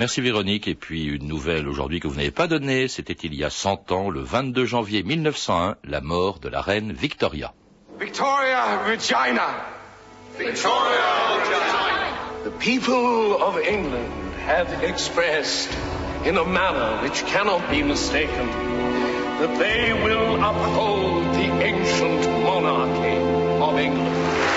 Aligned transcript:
Merci 0.00 0.22
Véronique. 0.22 0.66
Et 0.66 0.74
puis 0.74 1.04
une 1.04 1.28
nouvelle 1.28 1.68
aujourd'hui 1.68 2.00
que 2.00 2.08
vous 2.08 2.16
n'avez 2.16 2.30
pas 2.30 2.46
donnée, 2.46 2.88
c'était 2.88 3.12
il 3.12 3.34
y 3.34 3.44
a 3.44 3.50
100 3.50 3.92
ans, 3.92 4.08
le 4.08 4.22
22 4.22 4.64
janvier 4.64 5.02
1901, 5.02 5.76
la 5.84 6.00
mort 6.00 6.38
de 6.38 6.48
la 6.48 6.62
reine 6.62 6.90
Victoria. 6.90 7.52
Victoria 8.00 8.82
Regina! 8.86 9.66
Victoria 10.38 11.04
Regina! 11.36 12.44
The 12.44 12.50
people 12.58 13.42
of 13.42 13.58
England 13.58 14.08
have 14.46 14.82
expressed 14.82 15.68
in 16.24 16.38
a 16.38 16.44
manner 16.46 17.02
which 17.02 17.22
cannot 17.26 17.60
be 17.70 17.82
mistaken 17.82 18.48
that 19.38 19.58
they 19.58 19.92
will 19.92 20.42
uphold 20.42 21.34
the 21.34 21.50
ancient 21.62 22.26
monarchy 22.42 23.18
of 23.60 23.78
England. 23.78 24.49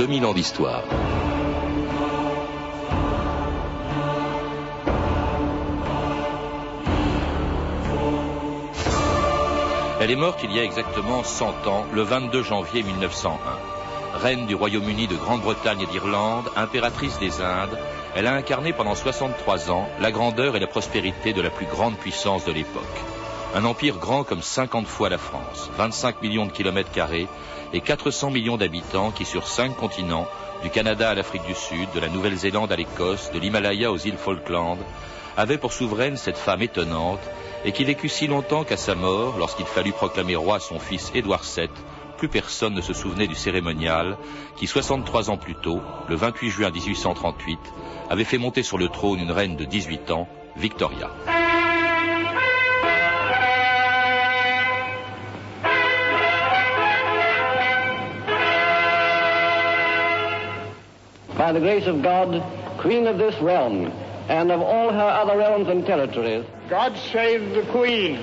2000 0.00 0.24
ans 0.24 0.32
d'histoire. 0.32 0.82
Elle 10.00 10.10
est 10.10 10.16
morte 10.16 10.40
il 10.42 10.56
y 10.56 10.58
a 10.58 10.64
exactement 10.64 11.22
100 11.22 11.66
ans, 11.66 11.84
le 11.92 12.00
22 12.00 12.42
janvier 12.42 12.82
1901. 12.82 14.18
Reine 14.20 14.46
du 14.46 14.54
Royaume-Uni 14.54 15.06
de 15.06 15.16
Grande-Bretagne 15.16 15.82
et 15.82 15.86
d'Irlande, 15.86 16.48
impératrice 16.56 17.18
des 17.18 17.42
Indes, 17.42 17.78
elle 18.16 18.26
a 18.26 18.32
incarné 18.32 18.72
pendant 18.72 18.94
63 18.94 19.70
ans 19.70 19.86
la 20.00 20.10
grandeur 20.10 20.56
et 20.56 20.60
la 20.60 20.66
prospérité 20.66 21.34
de 21.34 21.42
la 21.42 21.50
plus 21.50 21.66
grande 21.66 21.98
puissance 21.98 22.46
de 22.46 22.52
l'époque. 22.52 23.19
Un 23.52 23.64
empire 23.64 23.98
grand 23.98 24.22
comme 24.22 24.42
50 24.42 24.86
fois 24.86 25.08
la 25.08 25.18
France, 25.18 25.70
25 25.76 26.22
millions 26.22 26.46
de 26.46 26.52
kilomètres 26.52 26.92
carrés 26.92 27.26
et 27.72 27.80
400 27.80 28.30
millions 28.30 28.56
d'habitants 28.56 29.10
qui 29.10 29.24
sur 29.24 29.48
cinq 29.48 29.76
continents, 29.76 30.28
du 30.62 30.70
Canada 30.70 31.10
à 31.10 31.14
l'Afrique 31.14 31.46
du 31.46 31.54
Sud, 31.54 31.88
de 31.92 32.00
la 32.00 32.08
Nouvelle-Zélande 32.08 32.70
à 32.70 32.76
l'Écosse, 32.76 33.32
de 33.32 33.40
l'Himalaya 33.40 33.90
aux 33.90 33.96
îles 33.96 34.18
Falkland, 34.18 34.78
avaient 35.36 35.58
pour 35.58 35.72
souveraine 35.72 36.16
cette 36.16 36.36
femme 36.38 36.62
étonnante 36.62 37.20
et 37.64 37.72
qui 37.72 37.82
vécut 37.82 38.08
si 38.08 38.28
longtemps 38.28 38.62
qu'à 38.62 38.76
sa 38.76 38.94
mort, 38.94 39.36
lorsqu'il 39.38 39.66
fallut 39.66 39.92
proclamer 39.92 40.36
roi 40.36 40.60
son 40.60 40.78
fils 40.78 41.10
Édouard 41.14 41.42
VII, 41.42 41.68
plus 42.18 42.28
personne 42.28 42.74
ne 42.74 42.80
se 42.80 42.92
souvenait 42.92 43.26
du 43.26 43.34
cérémonial 43.34 44.16
qui, 44.56 44.68
63 44.68 45.30
ans 45.30 45.38
plus 45.38 45.56
tôt, 45.56 45.80
le 46.08 46.14
28 46.14 46.50
juin 46.50 46.70
1838, 46.70 47.58
avait 48.10 48.24
fait 48.24 48.38
monter 48.38 48.62
sur 48.62 48.78
le 48.78 48.88
trône 48.88 49.18
une 49.18 49.32
reine 49.32 49.56
de 49.56 49.64
18 49.64 50.10
ans, 50.12 50.28
Victoria. 50.56 51.10
By 61.40 61.52
the 61.52 61.58
grace 61.58 61.86
of 61.86 62.02
God, 62.02 62.44
Queen 62.80 63.06
of 63.06 63.16
this 63.16 63.34
realm, 63.40 63.86
and 64.28 64.52
of 64.52 64.60
all 64.60 64.92
her 64.92 64.98
other 64.98 65.38
realms 65.38 65.68
and 65.68 65.86
territories. 65.86 66.44
God 66.68 66.94
save 67.10 67.54
the 67.54 67.62
Queen. 67.72 68.20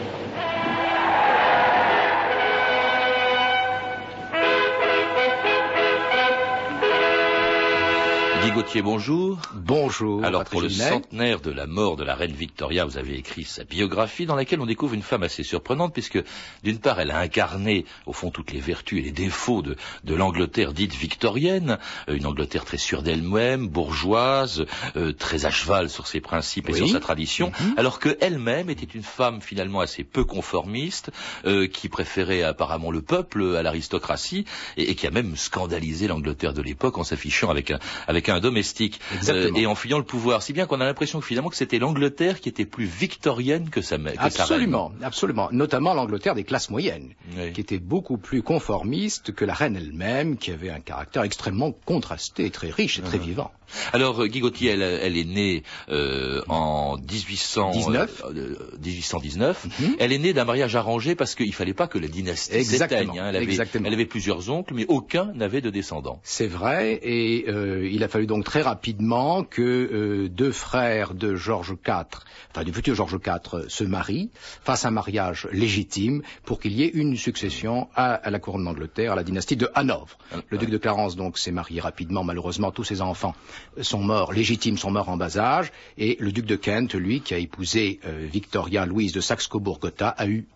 Guy 8.47 8.53
Gauthier, 8.53 8.81
bonjour. 8.81 9.39
Bonjour. 9.53 10.23
Alors 10.23 10.45
pour 10.45 10.61
le 10.61 10.69
centenaire 10.69 11.41
de 11.41 11.51
la 11.51 11.67
mort 11.67 11.97
de 11.97 12.05
la 12.05 12.15
reine 12.15 12.31
Victoria, 12.31 12.85
vous 12.85 12.97
avez 12.97 13.17
écrit 13.17 13.43
sa 13.43 13.65
biographie 13.65 14.25
dans 14.25 14.35
laquelle 14.35 14.61
on 14.61 14.65
découvre 14.65 14.93
une 14.93 15.01
femme 15.01 15.23
assez 15.23 15.43
surprenante 15.43 15.91
puisque 15.91 16.23
d'une 16.63 16.79
part 16.79 17.01
elle 17.01 17.11
a 17.11 17.19
incarné 17.19 17.83
au 18.05 18.13
fond 18.13 18.31
toutes 18.31 18.53
les 18.53 18.61
vertus 18.61 18.99
et 18.99 19.01
les 19.01 19.11
défauts 19.11 19.61
de, 19.61 19.75
de 20.05 20.15
l'Angleterre 20.15 20.71
dite 20.71 20.93
victorienne, 20.95 21.77
euh, 22.07 22.15
une 22.15 22.25
Angleterre 22.25 22.63
très 22.63 22.77
sûre 22.77 23.03
d'elle-même, 23.03 23.67
bourgeoise, 23.67 24.65
euh, 24.95 25.11
très 25.11 25.45
à 25.45 25.51
cheval 25.51 25.89
sur 25.89 26.07
ses 26.07 26.21
principes 26.21 26.69
et 26.69 26.73
sur 26.73 26.87
sa 26.87 27.01
tradition, 27.01 27.49
mm 27.49 27.51
-hmm. 27.51 27.77
alors 27.79 27.99
qu'elle-même 27.99 28.69
était 28.69 28.85
une 28.85 29.03
femme 29.03 29.41
finalement 29.41 29.81
assez 29.81 30.05
peu 30.05 30.23
conformiste, 30.23 31.11
euh, 31.45 31.67
qui 31.67 31.89
préférait 31.89 32.43
apparemment 32.43 32.91
le 32.91 33.01
peuple 33.01 33.57
à 33.57 33.61
l'aristocratie 33.61 34.45
et, 34.77 34.91
et, 34.91 34.95
qui 34.95 35.05
a 35.05 35.11
même 35.11 35.35
scandalisé 35.35 36.07
l'Angleterre 36.07 36.53
de 36.53 36.61
l'époque 36.61 36.97
en 36.97 37.03
s'affichant 37.03 37.49
avec 37.49 37.71
un, 37.71 37.79
avec 38.07 38.29
un 38.29 38.36
domestique 38.39 38.99
euh, 39.29 39.51
et 39.55 39.65
en 39.65 39.75
fuyant 39.75 39.97
le 39.97 40.03
pouvoir. 40.03 40.41
Si 40.41 40.53
bien 40.53 40.65
qu'on 40.65 40.81
a 40.81 40.85
l'impression 40.85 41.19
que 41.19 41.25
finalement 41.25 41.49
que 41.49 41.55
c'était 41.55 41.79
l'Angleterre 41.79 42.39
qui 42.39 42.49
était 42.49 42.65
plus 42.65 42.85
victorienne 42.85 43.69
que 43.69 43.81
sa, 43.81 43.97
que 43.97 44.09
absolument, 44.17 44.89
sa 44.89 44.93
reine. 44.93 45.03
Absolument, 45.03 45.49
notamment 45.51 45.93
l'Angleterre 45.93 46.35
des 46.35 46.43
classes 46.43 46.69
moyennes, 46.69 47.13
oui. 47.37 47.53
qui 47.53 47.61
était 47.61 47.79
beaucoup 47.79 48.17
plus 48.17 48.41
conformiste 48.41 49.33
que 49.33 49.45
la 49.45 49.53
reine 49.53 49.75
elle-même, 49.75 50.37
qui 50.37 50.51
avait 50.51 50.69
un 50.69 50.79
caractère 50.79 51.23
extrêmement 51.23 51.71
contrasté, 51.71 52.49
très 52.49 52.69
riche 52.69 52.99
et 52.99 53.01
très 53.01 53.17
mmh. 53.17 53.21
vivant. 53.21 53.51
Alors, 53.93 54.25
Guy 54.27 54.39
Gauthier, 54.39 54.71
elle, 54.71 54.81
elle 54.81 55.17
est 55.17 55.25
née 55.25 55.63
euh, 55.89 56.41
en 56.47 56.97
1800, 56.97 57.71
19. 57.71 58.23
euh, 58.35 58.55
1819. 58.83 59.65
Mm 59.65 59.69
-hmm. 59.69 59.95
Elle 59.99 60.13
est 60.13 60.19
née 60.19 60.33
d'un 60.33 60.45
mariage 60.45 60.75
arrangé 60.75 61.15
parce 61.15 61.35
qu'il 61.35 61.53
fallait 61.53 61.73
pas 61.73 61.87
que 61.87 61.99
la 61.99 62.07
dynastie 62.07 62.63
s'éteigne. 62.63 63.19
Hein. 63.19 63.29
Elle, 63.29 63.35
avait, 63.35 63.57
elle 63.73 63.93
avait 63.93 64.05
plusieurs 64.05 64.49
oncles, 64.49 64.73
mais 64.73 64.85
aucun 64.87 65.33
n'avait 65.33 65.61
de 65.61 65.69
descendants. 65.69 66.19
C'est 66.23 66.47
vrai, 66.47 66.99
et 67.03 67.45
euh, 67.49 67.89
il 67.91 68.03
a 68.03 68.07
fallu 68.07 68.16
donc 68.25 68.43
très 68.43 68.61
rapidement 68.61 69.43
que 69.43 69.61
euh, 69.61 70.29
deux 70.29 70.51
frères 70.51 71.13
de 71.13 71.35
Georges 71.35 71.75
IV, 71.85 72.05
enfin 72.51 72.63
du 72.63 72.73
futur 72.73 72.95
Georges 72.95 73.19
IV, 73.25 73.65
se 73.67 73.83
marient, 73.83 74.29
fassent 74.63 74.85
un 74.85 74.91
mariage 74.91 75.47
légitime 75.51 76.23
pour 76.43 76.59
qu'il 76.59 76.73
y 76.73 76.83
ait 76.83 76.89
une 76.89 77.15
succession 77.15 77.87
à, 77.95 78.13
à 78.13 78.29
la 78.29 78.39
couronne 78.39 78.63
d'Angleterre, 78.63 79.11
à 79.13 79.15
la 79.15 79.23
dynastie 79.23 79.55
de 79.55 79.69
Hanovre. 79.75 80.17
Ah, 80.31 80.37
Le 80.49 80.57
duc 80.57 80.69
de 80.69 80.77
Clarence 80.77 81.15
donc 81.15 81.37
s'est 81.37 81.51
marié 81.51 81.79
rapidement, 81.79 82.23
malheureusement 82.23 82.71
tous 82.71 82.83
ses 82.83 83.01
enfants 83.01 83.35
sont 83.81 84.01
morts 84.01 84.33
légitimes, 84.33 84.77
sont 84.77 84.91
morts 84.91 85.09
en 85.09 85.17
bas 85.17 85.37
âge, 85.37 85.71
et 85.97 86.17
le 86.19 86.31
duc 86.31 86.45
de 86.45 86.55
Kent, 86.55 86.95
lui, 86.95 87.21
qui 87.21 87.33
a 87.33 87.37
épousé 87.37 87.99
euh, 88.05 88.27
Victoria 88.31 88.85
Louise 88.85 89.11
de 89.11 89.21
Saxe-Cobourg-Gotha, 89.21 90.09
a 90.09 90.27
eu 90.27 90.47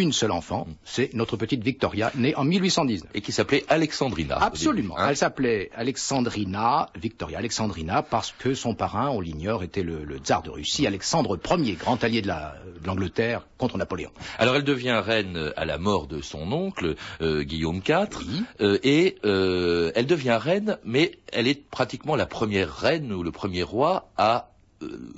une 0.00 0.12
seule 0.12 0.30
enfant, 0.30 0.66
c'est 0.84 1.14
notre 1.14 1.36
petite 1.36 1.62
Victoria, 1.62 2.10
née 2.14 2.34
en 2.34 2.44
1819. 2.44 3.10
Et 3.14 3.20
qui 3.20 3.32
s'appelait 3.32 3.64
Alexandrina. 3.68 4.36
Absolument. 4.36 4.98
Hein 4.98 5.08
Elle 5.10 5.16
s'appelait 5.16 5.70
Alexandrina, 5.74 6.90
Victoria 6.94 7.38
Alexandrina, 7.38 8.02
parce 8.02 8.32
que 8.32 8.54
son 8.54 8.74
parrain, 8.74 9.08
on 9.08 9.20
l'ignore, 9.20 9.62
était 9.62 9.82
le, 9.82 10.04
le, 10.04 10.18
tsar 10.18 10.42
de 10.42 10.50
Russie, 10.50 10.86
Alexandre 10.86 11.38
Ier, 11.58 11.74
grand 11.74 12.02
allié 12.02 12.22
de 12.22 12.30
l'Angleterre 12.84 13.46
contre 13.58 13.78
Napoléon. 13.78 14.10
Alors 14.38 14.56
elle 14.56 14.64
devient 14.64 15.00
reine 15.04 15.52
à 15.56 15.64
la 15.64 15.78
mort 15.78 16.06
de 16.06 16.20
son 16.20 16.52
oncle, 16.52 16.96
euh, 17.20 17.42
Guillaume 17.42 17.80
IV, 17.86 18.08
oui. 18.18 18.42
euh, 18.60 18.78
et 18.82 19.16
euh, 19.24 19.92
elle 19.94 20.06
devient 20.06 20.38
reine, 20.40 20.78
mais 20.84 21.12
elle 21.32 21.48
est 21.48 21.68
pratiquement 21.68 22.16
la 22.16 22.26
première 22.26 22.74
reine 22.74 23.12
ou 23.12 23.22
le 23.22 23.30
premier 23.30 23.62
roi 23.62 24.10
à 24.16 24.50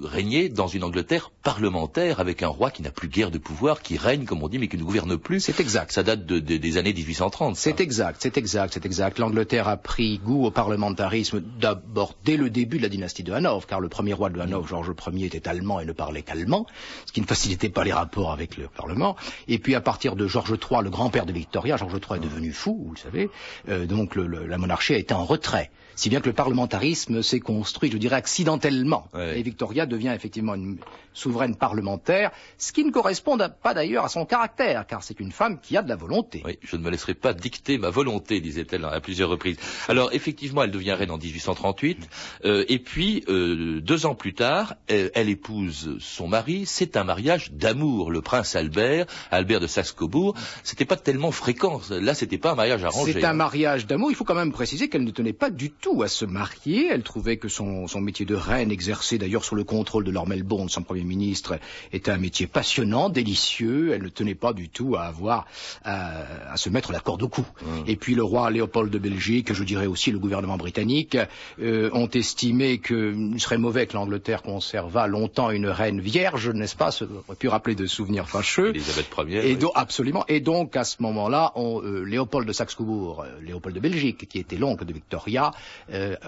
régner 0.03 0.49
dans 0.49 0.69
une 0.69 0.85
Angleterre 0.85 1.31
parlementaire 1.43 2.21
avec 2.21 2.43
un 2.43 2.49
roi 2.49 2.71
qui 2.71 2.83
n'a 2.83 2.91
plus 2.91 3.09
guère 3.09 3.31
de 3.31 3.39
pouvoir, 3.39 3.83
qui 3.83 3.97
règne, 3.97 4.25
comme 4.25 4.43
on 4.43 4.49
dit, 4.49 4.59
mais 4.59 4.69
qui 4.69 4.77
ne 4.77 4.85
gouverne 4.85 5.17
plus. 5.19 5.41
C'est 5.41 5.59
exact. 5.61 5.93
Ça 5.93 6.03
date 6.03 6.27
de, 6.27 6.39
de, 6.39 6.57
des 6.57 6.77
années 6.77 6.93
1830. 6.93 7.57
C'est 7.57 7.81
exact, 7.81 8.19
c'est 8.21 8.37
exact, 8.37 8.75
c'est 8.75 8.87
exact. 8.87 9.19
L'Angleterre 9.19 9.69
a 9.69 9.77
pris 9.77 10.19
goût 10.19 10.45
au 10.45 10.51
parlementarisme 10.51 11.43
d'abord 11.61 12.15
dès 12.25 12.37
le 12.37 12.51
début 12.51 12.79
de 12.79 12.83
la 12.83 12.89
dynastie 12.89 13.25
de 13.25 13.33
Hanovre, 13.33 13.67
car 13.67 13.81
le 13.81 13.89
premier 13.89 14.13
roi 14.13 14.31
de 14.31 14.39
Hanovre, 14.39 14.67
mmh. 14.67 14.69
Georges 14.69 14.93
Ier, 15.13 15.27
était 15.27 15.49
allemand 15.49 15.81
et 15.81 15.85
ne 15.85 15.93
parlait 15.93 16.23
qu'allemand, 16.23 16.67
ce 17.07 17.13
qui 17.13 17.21
ne 17.21 17.27
facilitait 17.27 17.69
pas 17.69 17.85
les 17.85 17.93
rapports 17.93 18.33
avec 18.33 18.57
le 18.57 18.69
Parlement. 18.69 19.17
Et 19.49 19.59
puis 19.59 19.75
à 19.75 19.81
partir 19.81 20.15
de 20.15 20.27
Georges 20.27 20.55
III, 20.55 20.83
le 20.83 20.91
grand-père 20.91 21.27
de 21.27 21.33
Victoria, 21.33 21.77
Georges 21.77 21.99
III 22.09 22.19
est 22.19 22.23
devenu 22.23 22.53
fou, 22.53 22.85
vous 22.87 22.95
le 22.95 22.99
savez, 22.99 23.31
euh, 23.69 23.87
donc 23.87 24.15
le, 24.15 24.27
le, 24.27 24.47
la 24.47 24.59
monarchie 24.59 24.95
a 24.95 24.99
été 24.99 25.15
en 25.15 25.25
retrait. 25.25 25.71
Si 25.99 26.11
bien 26.11 26.21
que 26.21 26.29
le 26.29 26.33
parlementarisme 26.33 27.23
s'est 27.25 27.41
construit, 27.41 27.91
je 27.91 27.99
dirais, 27.99 28.15
accidentellement. 28.15 29.09
Ouais. 29.15 29.41
Et 29.41 29.43
Victoria 29.43 29.85
devient 29.85 30.13
effectivement 30.15 30.55
une 30.55 30.79
souveraine 31.13 31.57
parlementaire, 31.57 32.31
ce 32.57 32.73
qui 32.73 32.85
ne 32.85 32.93
correspond 32.93 33.37
pas 33.37 33.75
d'ailleurs 33.75 34.05
à 34.05 34.09
son 34.09 34.25
caractère, 34.25 34.87
car 34.87 35.03
c'est 35.03 35.19
une 35.19 35.33
femme 35.33 35.59
qui 35.61 35.77
a 35.77 35.83
de 35.83 35.89
la 35.89 35.97
volonté. 35.97 36.41
Oui, 36.45 36.57
je 36.63 36.77
ne 36.77 36.83
me 36.83 36.91
laisserai 36.91 37.15
pas 37.15 37.33
dicter 37.33 37.79
ma 37.79 37.91
volonté, 37.91 38.41
disait-elle 38.41 38.85
à 38.85 39.01
plusieurs 39.01 39.29
reprises. 39.29 39.57
Alors, 39.89 40.13
effectivement, 40.13 40.63
elle 40.63 40.71
devient 40.71 40.93
reine 40.93 41.11
en 41.11 41.19
1838, 41.19 42.09
euh, 42.45 42.65
et 42.69 42.79
puis, 42.79 43.25
euh, 43.29 43.81
deux 43.81 44.07
ans 44.07 44.15
plus 44.15 44.35
tard, 44.35 44.77
elle, 44.87 45.11
elle 45.17 45.29
épouse 45.29 45.97
son 45.99 46.29
mari, 46.29 46.65
c'est 46.65 46.97
un 46.97 47.03
mariage 47.03 47.51
d'amour, 47.51 48.13
le 48.13 48.23
prince 48.23 48.55
Albert, 48.55 49.07
Albert 49.33 49.59
de 49.59 49.67
Saxe-Cobourg, 49.67 50.37
c'était 50.63 50.85
pas 50.85 50.97
tellement 50.97 51.33
fréquent, 51.33 51.81
là, 51.91 52.15
c'était 52.15 52.39
pas 52.39 52.53
un 52.53 52.55
mariage 52.55 52.85
arrangé. 52.85 53.15
C'est 53.15 53.25
un 53.25 53.33
mariage 53.33 53.89
d'amour, 53.89 54.13
il 54.13 54.15
faut 54.15 54.25
quand 54.25 54.37
même 54.37 54.53
préciser 54.53 54.89
qu'elle 54.89 55.03
ne 55.03 55.11
tenait 55.11 55.33
pas 55.33 55.51
du 55.51 55.73
tout 55.73 55.88
à 56.03 56.09
se 56.09 56.25
marier, 56.25 56.89
elle 56.91 57.03
trouvait 57.03 57.37
que 57.37 57.49
son, 57.49 57.87
son 57.87 58.01
métier 58.01 58.27
de 58.27 58.35
reine, 58.35 58.71
exercé 58.71 59.19
d'ailleurs 59.19 59.45
sous 59.45 59.55
le 59.55 59.65
contrôle 59.65 60.05
de 60.05 60.11
Lord 60.11 60.29
Melbourne, 60.29 60.69
son 60.69 60.83
premier 60.83 61.05
ministre, 61.05 61.59
était 61.93 62.11
un 62.11 62.19
métier 62.19 62.47
passionnant, 62.47 63.09
délicieux. 63.09 63.93
Elle 63.93 64.03
ne 64.03 64.09
tenait 64.09 64.35
pas 64.35 64.53
du 64.53 64.69
tout 64.69 64.97
à 64.97 65.03
avoir 65.03 65.47
à, 65.85 66.57
se 66.57 66.69
mettre 66.69 66.93
la 66.93 67.01
corde 67.01 67.23
au 67.23 67.29
cou. 67.29 67.47
Mmh. 67.63 67.67
Et 67.87 67.97
puis 67.97 68.15
le 68.15 68.23
roi 68.23 68.51
Léopold 68.51 68.91
de 68.91 68.99
Belgique, 68.99 69.53
je 69.53 69.65
dirais 69.65 69.87
aussi 69.87 70.11
le 70.11 70.19
gouvernement 70.19 70.57
britannique, 70.57 71.17
euh, 71.61 71.91
ont 71.93 72.09
estimé 72.09 72.79
qu'il 72.79 73.41
serait 73.41 73.59
mauvais 73.59 73.87
que 73.87 73.95
l'Angleterre 73.95 74.43
conservât 74.43 75.07
longtemps 75.07 75.51
une 75.51 75.69
reine 75.69 76.01
vierge, 76.01 76.51
n'est-ce 76.51 76.77
pas? 76.77 76.91
Ça 76.91 77.05
aurait 77.05 77.37
pu 77.37 77.49
rappeler 77.49 77.75
de 77.75 77.87
souvenirs 77.87 78.29
fâcheux. 78.29 78.71
Elisabeth 78.71 79.09
Ier. 79.27 79.51
Et 79.51 79.59
absolument. 79.75 80.25
Et 80.29 80.41
donc 80.41 80.77
à 80.77 80.85
ce 80.85 81.03
moment-là, 81.03 81.53
euh, 81.57 82.05
Léopold 82.05 82.47
de 82.47 82.53
Saxe-Cobourg, 82.53 83.23
euh, 83.23 83.41
Léopold 83.43 83.75
de 83.75 83.81
Belgique, 83.81 84.29
qui 84.29 84.39
était 84.39 84.57
l'oncle 84.57 84.85
de 84.85 84.93
Victoria, 84.93 85.53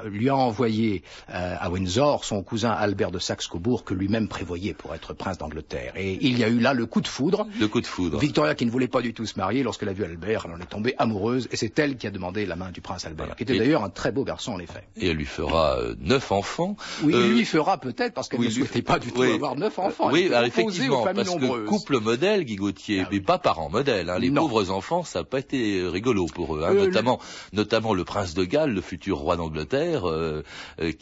lui 0.04 0.28
a 0.28 0.36
envoyé 0.36 1.02
à 1.28 1.70
Windsor 1.70 2.24
son 2.24 2.42
cousin 2.42 2.70
Albert 2.70 3.10
de 3.10 3.18
Saxe-Cobourg 3.18 3.84
que 3.84 3.94
lui-même 3.94 4.28
prévoyait 4.28 4.74
pour 4.74 4.94
être 4.94 5.14
prince 5.14 5.38
d'Angleterre. 5.38 5.92
Et 5.96 6.18
il 6.20 6.38
y 6.38 6.44
a 6.44 6.48
eu 6.48 6.58
là 6.58 6.74
le 6.74 6.86
coup 6.86 7.00
de 7.00 7.08
foudre. 7.08 7.46
Le 7.58 7.68
coup 7.68 7.80
de 7.80 7.86
foudre. 7.86 8.18
Victoria 8.18 8.54
qui 8.54 8.66
ne 8.66 8.70
voulait 8.70 8.88
pas 8.88 9.02
du 9.02 9.14
tout 9.14 9.26
se 9.26 9.38
marier, 9.38 9.62
lorsqu'elle 9.62 9.88
a 9.88 9.92
vu 9.92 10.04
Albert, 10.04 10.46
elle 10.46 10.54
en 10.54 10.58
est 10.58 10.68
tombée 10.68 10.94
amoureuse, 10.98 11.48
et 11.50 11.56
c'est 11.56 11.78
elle 11.78 11.96
qui 11.96 12.06
a 12.06 12.10
demandé 12.10 12.46
la 12.46 12.56
main 12.56 12.70
du 12.70 12.80
prince 12.80 13.04
Albert, 13.06 13.36
qui 13.36 13.42
était 13.42 13.58
d'ailleurs 13.58 13.84
un 13.84 13.90
très 13.90 14.12
beau 14.12 14.24
garçon 14.24 14.52
en 14.52 14.58
effet. 14.58 14.84
Et 14.96 15.08
elle 15.08 15.16
lui 15.16 15.26
fera 15.26 15.78
euh, 15.78 15.94
neuf 16.00 16.32
enfants. 16.32 16.76
Oui, 17.02 17.14
euh, 17.14 17.28
lui 17.28 17.44
fera 17.44 17.78
peut-être 17.78 18.14
parce 18.14 18.28
qu'elle 18.28 18.40
ne 18.40 18.50
souhaitait 18.50 18.82
pas 18.82 18.98
du 18.98 19.12
tout 19.12 19.22
avoir 19.22 19.56
neuf 19.56 19.78
enfants. 19.78 20.10
Oui, 20.10 20.30
effectivement, 20.44 21.04
parce 21.04 21.34
que 21.34 21.66
couple 21.66 22.00
modèle, 22.00 22.44
Guy 22.44 22.56
Gauthier, 22.56 23.02
ah 23.04 23.08
mais 23.10 23.20
pas 23.20 23.38
parent 23.38 23.70
modèle. 23.70 24.10
Hein, 24.10 24.18
les 24.18 24.30
pauvres 24.30 24.70
enfants, 24.70 25.04
ça 25.04 25.20
n'a 25.20 25.24
pas 25.24 25.38
été 25.38 25.86
rigolo 25.86 26.26
pour 26.26 26.56
eux, 26.56 26.64
hein, 26.64 26.72
euh, 26.74 26.86
notamment, 26.86 27.20
notamment 27.52 27.94
le 27.94 28.04
prince 28.04 28.34
de 28.34 28.44
Galles, 28.44 28.72
le 28.72 28.80
futur 28.80 29.18
roi 29.18 29.36
d'Angleterre, 29.40 30.04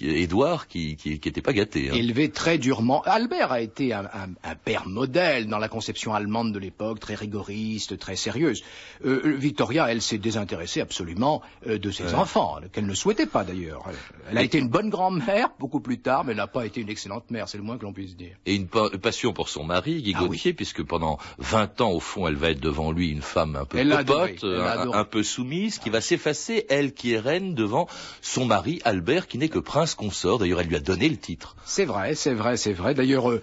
Édouard, 0.01 0.69
qui, 0.69 0.97
qui, 0.97 1.19
qui 1.19 1.29
était 1.29 1.43
pas 1.43 1.53
gâté. 1.53 1.91
Hein. 1.91 1.95
Élevé 1.95 2.31
très 2.31 2.59
durement. 2.59 3.03
Albert 3.03 3.53
a 3.53 3.61
été 3.61 3.93
un, 3.93 4.09
un, 4.45 4.55
père 4.55 4.87
modèle 4.87 5.47
dans 5.49 5.59
la 5.59 5.69
conception 5.69 6.15
allemande 6.15 6.53
de 6.53 6.59
l'époque, 6.59 7.01
très 7.01 7.15
rigoriste, 7.15 7.99
très 7.99 8.17
sérieuse. 8.17 8.63
Victoria, 9.05 9.91
elle 9.91 10.03
s'est 10.03 10.19
désintéressée 10.19 10.81
absolument 10.81 11.43
de 11.67 11.91
ses 11.91 12.15
enfants, 12.15 12.59
qu'elle 12.73 12.87
ne 12.87 12.95
souhaitait 12.95 13.27
pas 13.27 13.45
d'ailleurs. 13.45 13.85
Elle 14.31 14.39
a 14.39 14.43
été 14.43 14.59
une 14.59 14.69
bonne 14.69 14.91
grand-mère 14.91 15.51
beaucoup 15.59 15.81
plus 15.81 15.99
tard, 15.99 16.25
mais 16.25 16.33
elle 16.33 16.39
n'a 16.39 16.47
pas 16.47 16.67
été 16.67 16.81
une 16.81 16.89
excellente 16.89 17.31
mère, 17.31 17.49
c'est 17.49 17.59
le 17.59 17.65
moins 17.65 17.79
que 17.79 17.85
l'on 17.85 17.93
puisse 17.93 18.17
dire. 18.17 18.37
Et 18.47 18.55
une 18.55 18.69
passion 18.69 19.33
pour 19.33 19.49
son 19.49 19.65
mari, 19.65 20.03
Guy 20.03 20.15
ah 20.17 20.53
puisque 20.57 20.83
pendant 20.83 21.19
20 21.39 21.81
ans, 21.81 21.91
au 21.91 22.01
fond, 22.01 22.29
elle 22.29 22.37
va 22.37 22.51
être 22.51 22.61
devant 22.61 22.93
lui 22.93 23.11
une 23.11 23.23
femme 23.23 23.57
un 23.57 23.65
peu 23.65 23.79
popote, 23.79 24.45
un, 24.45 25.05
peu 25.05 25.23
soumise, 25.23 25.79
qui 25.79 25.91
va 25.91 26.01
s'effacer, 26.01 26.67
elle 26.69 26.93
qui 26.93 27.13
est 27.13 27.19
reine, 27.19 27.55
devant 27.55 27.89
son 28.21 28.45
mari, 28.45 28.81
Albert, 28.85 29.29
qui 29.29 29.39
n'est 29.39 29.49
que 29.49 29.59
prince 29.59 29.95
consort. 29.95 30.39
D'ailleurs, 30.39 30.61
elle 30.61 30.69
lui 30.69 30.77
a 30.77 30.81
donné 30.81 31.09
le 31.09 31.17
titre. 31.17 31.57
C'est 31.65 31.85
vrai, 31.85 32.15
c'est 32.15 32.35
vrai, 32.35 32.57
c'est 32.57 32.73
vrai. 32.73 32.95
D'ailleurs, 32.95 33.31
euh, 33.31 33.41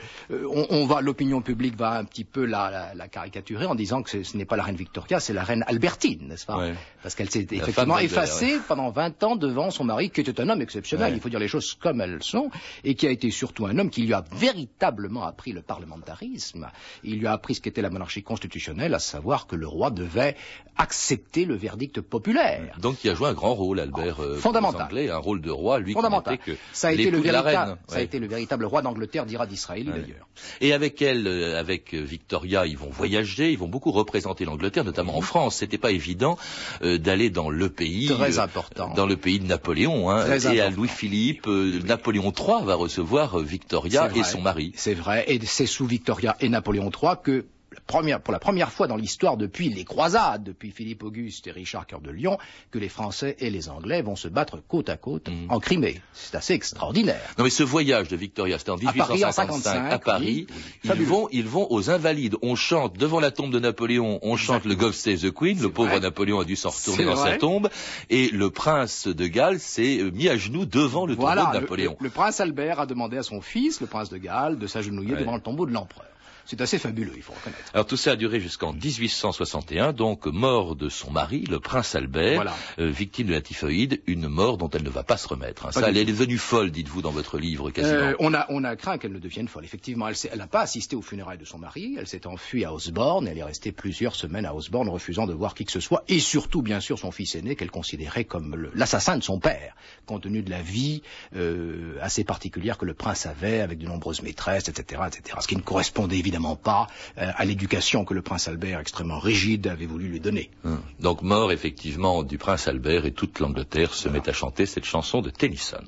on, 0.49 0.85
va, 0.85 1.01
l'opinion 1.01 1.41
publique 1.41 1.77
va 1.77 1.97
un 1.97 2.05
petit 2.05 2.23
peu 2.23 2.45
la, 2.45 2.93
caricaturer 3.11 3.65
en 3.65 3.75
disant 3.75 4.03
que 4.03 4.23
ce, 4.23 4.37
n'est 4.37 4.45
pas 4.45 4.55
la 4.55 4.63
reine 4.63 4.75
Victoria, 4.75 5.19
c'est 5.19 5.33
la 5.33 5.43
reine 5.43 5.63
Albertine, 5.67 6.27
n'est-ce 6.27 6.45
pas 6.45 6.69
Parce 7.01 7.15
qu'elle 7.15 7.29
s'est 7.29 7.47
effectivement 7.51 7.99
effacée 7.99 8.59
pendant 8.67 8.89
20 8.89 9.23
ans 9.23 9.35
devant 9.35 9.71
son 9.71 9.83
mari, 9.83 10.09
qui 10.09 10.21
était 10.21 10.39
un 10.41 10.49
homme 10.49 10.61
exceptionnel, 10.61 11.13
il 11.13 11.21
faut 11.21 11.29
dire 11.29 11.39
les 11.39 11.47
choses 11.47 11.75
comme 11.75 12.01
elles 12.01 12.23
sont, 12.23 12.49
et 12.83 12.95
qui 12.95 13.07
a 13.07 13.11
été 13.11 13.31
surtout 13.31 13.65
un 13.65 13.77
homme 13.77 13.89
qui 13.89 14.01
lui 14.01 14.13
a 14.13 14.23
véritablement 14.33 15.23
appris 15.23 15.51
le 15.51 15.61
parlementarisme. 15.61 16.69
Il 17.03 17.19
lui 17.19 17.27
a 17.27 17.33
appris 17.33 17.55
ce 17.55 17.61
qu'était 17.61 17.81
la 17.81 17.89
monarchie 17.89 18.23
constitutionnelle, 18.23 18.93
à 18.93 18.99
savoir 18.99 19.47
que 19.47 19.55
le 19.55 19.67
roi 19.67 19.91
devait 19.91 20.35
accepter 20.77 21.45
le 21.45 21.55
verdict 21.55 22.01
populaire. 22.01 22.77
Donc 22.79 23.03
il 23.03 23.09
a 23.09 23.15
joué 23.15 23.29
un 23.29 23.33
grand 23.33 23.53
rôle, 23.53 23.79
Albert. 23.79 24.21
Euh, 24.21 24.37
Fondamental. 24.65 24.87
Anglais, 24.87 25.09
un 25.09 25.17
rôle 25.17 25.41
de 25.41 25.51
roi, 25.51 25.79
lui 25.79 25.93
Fondamental. 25.93 26.37
qui 26.37 26.51
que 26.51 26.57
ça 26.73 26.89
a 26.89 26.91
été 26.91 27.09
le 27.09 27.19
véritable, 27.19 27.77
ça 27.87 27.97
a 27.97 28.01
été 28.01 28.19
le 28.19 28.27
véritable 28.27 28.65
roi 28.65 28.81
d'Angleterre, 28.81 29.25
dira 29.25 29.45
d'Israël 29.45 29.85
d'ailleurs. 29.85 30.27
Et 30.61 30.73
avec 30.73 31.01
elle, 31.01 31.27
euh, 31.27 31.59
avec 31.59 31.93
Victoria, 31.93 32.65
ils 32.65 32.77
vont 32.77 32.89
voyager, 32.89 33.51
ils 33.51 33.57
vont 33.57 33.67
beaucoup 33.67 33.91
représenter 33.91 34.45
l'Angleterre, 34.45 34.83
notamment 34.83 35.17
en. 35.17 35.21
France. 35.25 35.55
C'était 35.55 35.79
pas 35.79 35.91
évident 35.91 36.37
euh, 36.83 36.97
d'aller 36.97 37.29
dans 37.29 37.49
le 37.49 37.69
pays 37.69 38.07
très 38.07 38.39
important, 38.39 38.93
dans 38.93 39.07
le 39.07 39.17
pays 39.17 39.39
de 39.39 39.45
Napoléon. 39.45 40.09
Hein, 40.09 40.37
et 40.51 40.61
à 40.61 40.69
Louis-Philippe, 40.69 41.47
Napoléon 41.47 42.31
III 42.31 42.63
va 42.63 42.75
recevoir 42.75 43.39
Victoria 43.39 44.09
et 44.15 44.23
son 44.23 44.41
mari. 44.41 44.71
C'est 44.75 44.93
vrai, 44.93 45.25
et 45.27 45.39
c'est 45.45 45.65
sous 45.65 45.85
Victoria 45.85 46.37
et 46.39 46.49
Napoléon 46.49 46.91
III 46.91 47.13
que 47.23 47.45
pour 47.85 48.33
la 48.33 48.39
première 48.39 48.71
fois 48.71 48.87
dans 48.87 48.95
l'histoire 48.95 49.37
depuis 49.37 49.69
les 49.69 49.83
croisades, 49.83 50.43
depuis 50.43 50.71
Philippe 50.71 51.03
Auguste 51.03 51.47
et 51.47 51.51
Richard 51.51 51.87
Cœur 51.87 52.01
de 52.01 52.11
Lion, 52.11 52.37
que 52.71 52.79
les 52.79 52.89
Français 52.89 53.35
et 53.39 53.49
les 53.49 53.69
Anglais 53.69 54.01
vont 54.01 54.15
se 54.15 54.27
battre 54.27 54.61
côte 54.67 54.89
à 54.89 54.97
côte 54.97 55.29
mhm. 55.29 55.47
en 55.49 55.59
Crimée. 55.59 56.01
C'est 56.13 56.35
assez 56.35 56.53
extraordinaire. 56.53 57.21
Non 57.37 57.43
mais 57.43 57.49
ce 57.49 57.63
voyage 57.63 58.07
de 58.07 58.15
Victoria, 58.15 58.57
c'était 58.57 58.71
en 58.71 58.77
1855 58.77 59.91
à 59.91 59.99
Paris. 59.99 60.47
ils, 60.83 60.91
vont, 60.91 61.27
ils 61.31 61.47
vont 61.47 61.67
aux 61.71 61.89
Invalides. 61.89 62.35
On 62.41 62.55
chante 62.55 62.97
devant 62.97 63.19
la 63.19 63.31
tombe 63.31 63.51
de 63.51 63.59
Napoléon, 63.59 64.19
on 64.21 64.37
chante 64.37 64.65
le 64.65 64.75
God 64.75 64.93
Save 64.93 65.19
the 65.19 65.31
Queen. 65.31 65.61
Le 65.61 65.69
pauvre 65.69 65.99
Napoléon 65.99 66.39
a 66.39 66.45
dû 66.45 66.55
s'en 66.55 66.69
retourner 66.69 67.05
dans 67.05 67.15
sa 67.15 67.37
tombe. 67.37 67.69
Et 68.09 68.29
le 68.29 68.49
prince 68.49 69.07
de 69.07 69.27
Galles 69.27 69.59
s'est 69.59 69.99
euh, 69.99 70.11
mis 70.11 70.29
à 70.29 70.37
genoux 70.37 70.65
devant 70.65 71.05
le 71.05 71.15
tombeau 71.15 71.29
de 71.29 71.59
Napoléon. 71.59 71.97
Le, 71.99 72.05
le, 72.05 72.09
prince 72.09 72.39
Albert 72.39 72.79
a 72.79 72.85
demandé 72.85 73.17
à 73.17 73.23
son 73.23 73.41
fils, 73.41 73.81
le 73.81 73.87
prince 73.87 74.09
de 74.09 74.17
Galles, 74.17 74.57
de 74.57 74.67
s'agenouiller 74.67 75.15
devant 75.15 75.35
le 75.35 75.41
tombeau 75.41 75.65
de 75.65 75.71
l'empereur. 75.71 76.05
C'est 76.45 76.61
assez 76.61 76.77
fabuleux, 76.77 77.13
il 77.15 77.23
faut 77.23 77.33
reconnaître. 77.33 77.63
Alors 77.73 77.87
tout 77.87 77.97
ça 77.97 78.11
a 78.11 78.15
duré 78.15 78.39
jusqu'en 78.39 78.71
1861, 78.71 79.93
donc 79.93 80.27
mort 80.27 80.75
de 80.75 80.89
son 80.89 81.09
mari, 81.09 81.43
le 81.49 81.59
prince 81.59 81.95
Albert, 81.95 82.53
euh, 82.77 82.89
victime 82.89 83.27
de 83.27 83.33
la 83.33 83.41
typhoïde, 83.41 84.01
une 84.05 84.27
mort 84.27 84.57
dont 84.57 84.69
elle 84.69 84.83
ne 84.83 84.89
va 84.89 85.03
pas 85.03 85.17
se 85.17 85.27
remettre. 85.27 85.65
Hein. 85.65 85.71
Ça, 85.71 85.89
elle 85.89 85.97
est 85.97 86.05
devenue 86.05 86.37
folle, 86.37 86.69
dites-vous 86.69 87.01
dans 87.01 87.11
votre 87.11 87.39
livre, 87.39 87.71
quasiment. 87.71 87.95
Euh, 87.95 88.13
on, 88.19 88.33
a, 88.35 88.45
on 88.49 88.63
a 88.63 88.75
craint 88.75 88.99
qu'elle 88.99 89.13
ne 89.13 89.19
devienne 89.19 89.47
folle. 89.47 89.65
Effectivement, 89.65 90.07
elle 90.07 90.37
n'a 90.37 90.47
pas 90.47 90.61
assisté 90.61 90.95
aux 90.95 91.01
funérailles 91.01 91.39
de 91.39 91.45
son 91.45 91.57
mari, 91.57 91.95
elle 91.97 92.07
s'est 92.07 92.27
enfuie 92.27 92.63
à 92.63 92.73
Osborne, 92.73 93.27
elle 93.27 93.39
est 93.39 93.43
restée 93.43 93.71
plusieurs 93.71 94.15
semaines 94.15 94.45
à 94.45 94.53
Osborne, 94.53 94.87
refusant 94.89 95.25
de 95.25 95.33
voir 95.33 95.55
qui 95.55 95.65
que 95.65 95.71
ce 95.71 95.79
soit, 95.79 96.03
et 96.07 96.19
surtout, 96.19 96.61
bien 96.61 96.79
sûr, 96.79 96.99
son 96.99 97.11
fils 97.11 97.33
aîné, 97.33 97.55
qu'elle 97.55 97.71
considérait 97.71 98.25
comme 98.25 98.69
l'assassin 98.75 99.17
de 99.17 99.23
son 99.23 99.39
père, 99.39 99.75
compte 100.05 100.23
tenu 100.23 100.43
de 100.43 100.51
la 100.51 100.61
vie 100.61 101.01
euh, 101.35 101.97
assez 102.01 102.23
particulière 102.23 102.77
que 102.77 102.85
le 102.85 102.93
prince 102.93 103.25
avait, 103.25 103.61
avec 103.61 103.79
de 103.79 103.87
nombreuses 103.87 104.21
maîtresses, 104.21 104.69
etc., 104.69 105.01
etc. 105.07 105.37
Ce 105.41 105.47
qui 105.47 105.55
ne 105.55 105.61
correspondait 105.61 106.17
évidemment 106.17 106.34
pas 106.55 106.87
euh, 107.17 107.31
à 107.35 107.45
l'éducation 107.45 108.05
que 108.05 108.13
le 108.13 108.21
prince 108.21 108.47
Albert, 108.47 108.79
extrêmement 108.79 109.19
rigide, 109.19 109.67
avait 109.67 109.85
voulu 109.85 110.07
lui 110.07 110.19
donner. 110.19 110.49
Hum. 110.63 110.79
Donc 110.99 111.21
mort 111.21 111.51
effectivement 111.51 112.23
du 112.23 112.37
prince 112.37 112.67
Albert 112.67 113.05
et 113.05 113.11
toute 113.11 113.39
l'Angleterre 113.39 113.93
se 113.93 114.09
met 114.09 114.27
à 114.29 114.33
chanter 114.33 114.65
cette 114.65 114.85
chanson 114.85 115.21
de 115.21 115.29
Tennyson. 115.29 115.83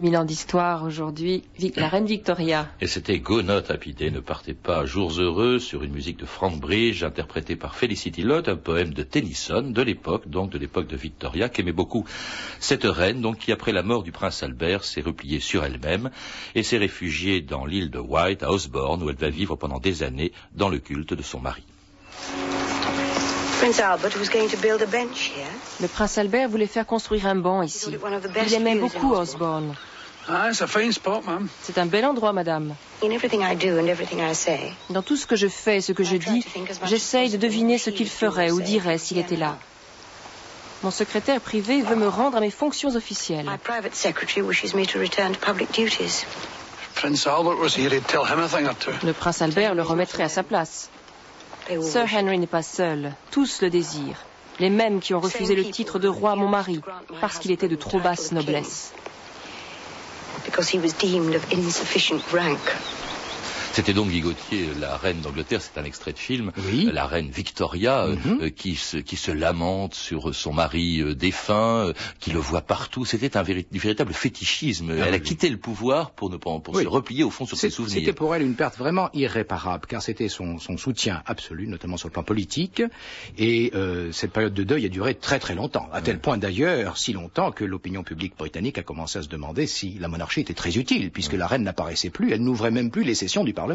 2000 0.00 0.16
ans 0.16 0.24
d'histoire 0.24 0.84
aujourd'hui, 0.84 1.42
la 1.76 1.88
reine 1.88 2.06
Victoria. 2.06 2.68
Et 2.80 2.86
c'était 2.86 3.18
Go 3.18 3.42
Not 3.42 3.70
Happy 3.70 3.92
Day, 3.92 4.10
ne 4.10 4.20
partez 4.20 4.54
pas, 4.54 4.86
jours 4.86 5.20
heureux, 5.20 5.58
sur 5.58 5.82
une 5.82 5.92
musique 5.92 6.18
de 6.18 6.24
Frank 6.24 6.58
Bridge, 6.58 7.02
interprétée 7.02 7.54
par 7.54 7.74
Felicity 7.74 8.22
Lott, 8.22 8.48
un 8.48 8.56
poème 8.56 8.94
de 8.94 9.02
Tennyson, 9.02 9.60
de 9.60 9.82
l'époque, 9.82 10.26
donc 10.26 10.50
de 10.50 10.58
l'époque 10.58 10.86
de 10.86 10.96
Victoria, 10.96 11.50
qui 11.50 11.60
aimait 11.60 11.72
beaucoup 11.72 12.06
cette 12.60 12.84
reine, 12.84 13.20
donc 13.20 13.40
qui 13.40 13.52
après 13.52 13.72
la 13.72 13.82
mort 13.82 14.02
du 14.02 14.10
prince 14.10 14.42
Albert 14.42 14.84
s'est 14.84 15.02
repliée 15.02 15.38
sur 15.38 15.64
elle-même 15.64 16.10
et 16.54 16.62
s'est 16.62 16.78
réfugiée 16.78 17.42
dans 17.42 17.66
l'île 17.66 17.90
de 17.90 17.98
White, 17.98 18.42
à 18.42 18.50
Osborne, 18.50 19.02
où 19.02 19.10
elle 19.10 19.16
va 19.16 19.28
vivre 19.28 19.56
pendant 19.56 19.80
des 19.80 20.02
années 20.02 20.32
dans 20.54 20.70
le 20.70 20.78
culte 20.78 21.12
de 21.12 21.22
son 21.22 21.40
mari. 21.40 21.64
Le 25.80 25.86
prince 25.88 26.16
Albert 26.18 26.48
voulait 26.48 26.66
faire 26.66 26.86
construire 26.86 27.26
un 27.26 27.34
banc 27.34 27.62
ici. 27.62 27.94
Il 28.46 28.54
aimait 28.54 28.76
beaucoup 28.76 29.12
Osborne. 29.12 29.74
Ah, 30.28 30.48
C'est 31.62 31.78
un 31.78 31.86
bel 31.86 32.06
endroit, 32.06 32.32
madame. 32.32 32.74
Dans 34.90 35.02
tout 35.02 35.16
ce 35.16 35.26
que 35.26 35.36
je 35.36 35.48
fais 35.48 35.76
et 35.78 35.80
ce 35.80 35.92
que 35.92 36.04
je 36.04 36.16
dis, 36.16 36.44
j'essaye 36.84 37.30
de 37.30 37.36
deviner 37.36 37.78
ce 37.78 37.90
qu'il 37.90 38.08
ferait 38.08 38.50
ou 38.50 38.60
dirait 38.60 38.98
s'il 38.98 39.18
était 39.18 39.36
là. 39.36 39.56
Mon 40.82 40.90
secrétaire 40.90 41.40
privé 41.40 41.82
veut 41.82 41.96
me 41.96 42.08
rendre 42.08 42.38
à 42.38 42.40
mes 42.40 42.50
fonctions 42.50 42.94
officielles. 42.96 43.50
Le 49.02 49.12
prince 49.12 49.42
Albert 49.42 49.74
le 49.74 49.82
remettrait 49.82 50.22
à 50.22 50.28
sa 50.28 50.42
place. 50.42 50.90
Sir 51.82 52.06
Henry 52.12 52.38
n'est 52.38 52.46
pas 52.46 52.62
seul. 52.62 53.12
Tous 53.30 53.62
le 53.62 53.70
désirent. 53.70 54.24
Les 54.58 54.70
mêmes 54.70 55.00
qui 55.00 55.14
ont 55.14 55.20
refusé 55.20 55.54
le 55.54 55.64
titre 55.64 55.98
de 55.98 56.08
roi 56.08 56.32
à 56.32 56.36
mon 56.36 56.48
mari 56.48 56.80
parce 57.20 57.38
qu'il 57.38 57.50
était 57.50 57.68
de 57.68 57.76
trop 57.76 58.00
basse 58.00 58.32
noblesse. 58.32 58.92
C'était 63.80 63.94
donc 63.94 64.10
Guy 64.10 64.20
Gauthier, 64.20 64.68
la 64.78 64.98
reine 64.98 65.22
d'Angleterre, 65.22 65.62
c'est 65.62 65.80
un 65.80 65.84
extrait 65.84 66.12
de 66.12 66.18
film, 66.18 66.52
la 66.92 67.06
reine 67.06 67.30
Victoria, 67.30 68.04
euh, 68.04 68.14
mhm. 68.14 68.38
euh, 68.42 68.50
qui, 68.50 68.76
se, 68.76 68.98
qui 68.98 69.16
se 69.16 69.30
lamente 69.30 69.94
sur 69.94 70.34
son 70.34 70.52
mari 70.52 71.00
euh, 71.00 71.14
défunt, 71.14 71.94
qui 72.18 72.30
le 72.30 72.40
voit 72.40 72.60
partout. 72.60 73.06
C'était 73.06 73.38
un 73.38 73.42
véritable 73.42 74.12
fétichisme. 74.12 74.90
Ah 74.90 75.06
elle 75.06 75.14
a 75.14 75.18
quitté 75.18 75.48
le 75.48 75.56
pouvoir 75.56 76.10
pour, 76.10 76.28
ne, 76.28 76.36
pour 76.36 76.76
se 76.76 76.86
replier 76.86 77.24
au 77.24 77.30
fond 77.30 77.46
sur 77.46 77.56
ses 77.56 77.70
souvenirs. 77.70 78.00
C'était 78.00 78.12
pour 78.12 78.34
elle 78.34 78.42
une 78.42 78.54
perte 78.54 78.76
vraiment 78.76 79.08
irréparable, 79.14 79.86
car 79.86 80.02
c'était 80.02 80.28
son, 80.28 80.58
son, 80.58 80.76
soutien 80.76 81.22
absolu, 81.24 81.66
notamment 81.66 81.96
sur 81.96 82.08
le 82.08 82.12
plan 82.12 82.22
politique. 82.22 82.82
Et 83.38 83.72
cette 84.12 84.32
période 84.32 84.52
de 84.52 84.62
deuil 84.62 84.84
a 84.84 84.90
duré 84.90 85.14
très 85.14 85.38
très 85.38 85.54
longtemps, 85.54 85.88
à 85.90 86.02
tel 86.02 86.20
point 86.20 86.36
d'ailleurs, 86.36 86.98
si 86.98 87.14
longtemps 87.14 87.50
que 87.50 87.64
l'opinion 87.64 88.02
publique 88.02 88.36
britannique 88.36 88.76
a 88.76 88.82
commencé 88.82 89.20
à 89.20 89.22
se 89.22 89.28
demander 89.28 89.66
si 89.66 89.96
la 89.98 90.08
monarchie 90.08 90.40
était 90.40 90.52
très 90.52 90.76
utile, 90.76 91.10
puisque 91.10 91.32
la 91.32 91.46
reine 91.46 91.62
n'apparaissait 91.62 92.10
plus, 92.10 92.32
elle 92.32 92.42
n'ouvrait 92.42 92.70
même 92.70 92.90
plus 92.90 93.04
les 93.04 93.14
sessions 93.14 93.42
du 93.42 93.54
Parlement. 93.54 93.69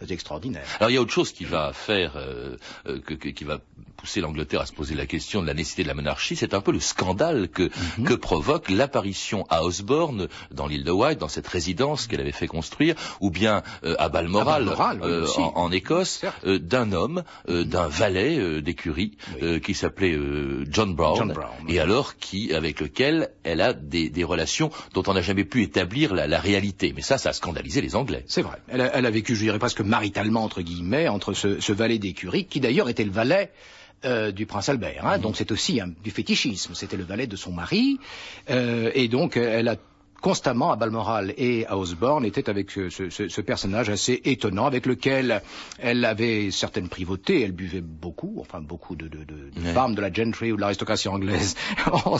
C'est 0.00 0.10
extraordinaire. 0.10 0.64
Alors 0.78 0.90
il 0.90 0.94
y 0.94 0.96
a 0.96 1.00
autre 1.00 1.12
chose 1.12 1.32
qui 1.32 1.44
va 1.44 1.72
faire, 1.72 2.12
euh, 2.16 2.56
euh, 2.86 3.00
qui 3.00 3.44
va 3.44 3.58
pousser 3.96 4.20
l'Angleterre 4.20 4.60
à 4.60 4.66
se 4.66 4.72
poser 4.72 4.94
la 4.94 5.06
question 5.06 5.42
de 5.42 5.46
la 5.46 5.54
nécessité 5.54 5.82
de 5.82 5.88
la 5.88 5.94
monarchie, 5.94 6.36
c'est 6.36 6.54
un 6.54 6.60
peu 6.60 6.70
le 6.70 6.78
scandale 6.78 7.48
que, 7.48 7.70
mhm. 7.98 8.04
que 8.04 8.14
provoque 8.14 8.70
l'apparition 8.70 9.44
à 9.50 9.64
Osborne, 9.64 10.28
dans 10.52 10.68
l'île 10.68 10.84
de 10.84 10.92
White, 10.92 11.18
dans 11.18 11.28
cette 11.28 11.48
résidence 11.48 12.06
qu'elle 12.06 12.20
avait 12.20 12.30
fait 12.30 12.46
construire, 12.46 12.94
ou 13.20 13.30
bien 13.30 13.64
euh, 13.82 13.96
à 13.98 14.08
Balmoral, 14.08 14.68
en, 15.36 15.72
Écosse, 15.72 16.24
d'un 16.44 16.92
homme, 16.92 17.24
d'un 17.48 17.88
valet 17.88 18.62
d'écurie, 18.62 19.16
qui 19.62 19.74
s'appelait 19.74 20.18
John 20.70 20.94
Brown, 20.94 21.34
et 21.68 21.80
alors 21.80 22.16
qui, 22.16 22.54
avec 22.54 22.80
lequel 22.80 23.30
elle 23.44 23.60
a 23.60 23.72
des, 23.72 24.24
relations 24.24 24.70
dont 24.94 25.02
on 25.06 25.14
n'a 25.14 25.22
jamais 25.22 25.44
pu 25.44 25.62
établir 25.62 26.14
la, 26.14 26.38
réalité. 26.38 26.92
Mais 26.94 27.02
ça, 27.02 27.18
ça 27.18 27.30
a 27.30 27.32
scandalisé 27.32 27.80
les 27.80 27.96
Anglais. 27.96 28.24
C'est 28.26 28.42
vrai. 28.42 28.58
Elle 28.68 28.80
a, 28.80 29.07
vécu, 29.10 29.34
je 29.34 29.42
dirais 29.42 29.58
presque 29.58 29.80
maritalement, 29.80 30.44
entre 30.44 30.62
guillemets, 30.62 31.08
entre 31.08 31.32
ce, 31.32 31.72
valet 31.72 31.98
d'écurie, 31.98 32.46
qui 32.46 32.60
d'ailleurs 32.60 32.88
était 32.88 33.04
le 33.04 33.10
valet 33.10 33.50
euh, 34.04 34.30
du 34.30 34.46
prince 34.46 34.68
Albert. 34.68 35.04
Hein. 35.04 35.18
donc 35.18 35.36
c'est 35.36 35.50
aussi 35.50 35.80
du 36.04 36.10
fétichisme. 36.10 36.74
C'était 36.74 36.96
le 36.96 37.04
valet 37.04 37.26
de 37.26 37.36
son 37.36 37.52
mari. 37.52 37.98
Euh, 38.50 38.90
et 38.94 39.08
donc 39.08 39.36
elle 39.36 39.68
a 39.68 39.76
constamment 40.20 40.72
à 40.72 40.76
Balmoral 40.76 41.32
et 41.36 41.66
à 41.66 41.76
Osborne 41.76 42.24
était 42.24 42.50
avec 42.50 42.70
ce, 42.70 42.88
ce, 42.90 43.08
ce, 43.08 43.40
personnage 43.40 43.88
assez 43.88 44.20
étonnant 44.24 44.66
avec 44.66 44.86
lequel 44.86 45.42
elle 45.78 46.04
avait 46.04 46.50
certaines 46.50 46.88
privautés, 46.88 47.42
elle 47.42 47.52
buvait 47.52 47.80
beaucoup, 47.80 48.36
enfin 48.40 48.60
beaucoup 48.60 48.96
de, 48.96 49.06
de, 49.06 49.24
de, 49.24 49.60
femmes 49.72 49.94
de 49.94 50.00
la 50.00 50.12
gentry 50.12 50.52
ou 50.52 50.56
de 50.56 50.60
l'aristocratie 50.60 51.08
anglaise. 51.08 51.54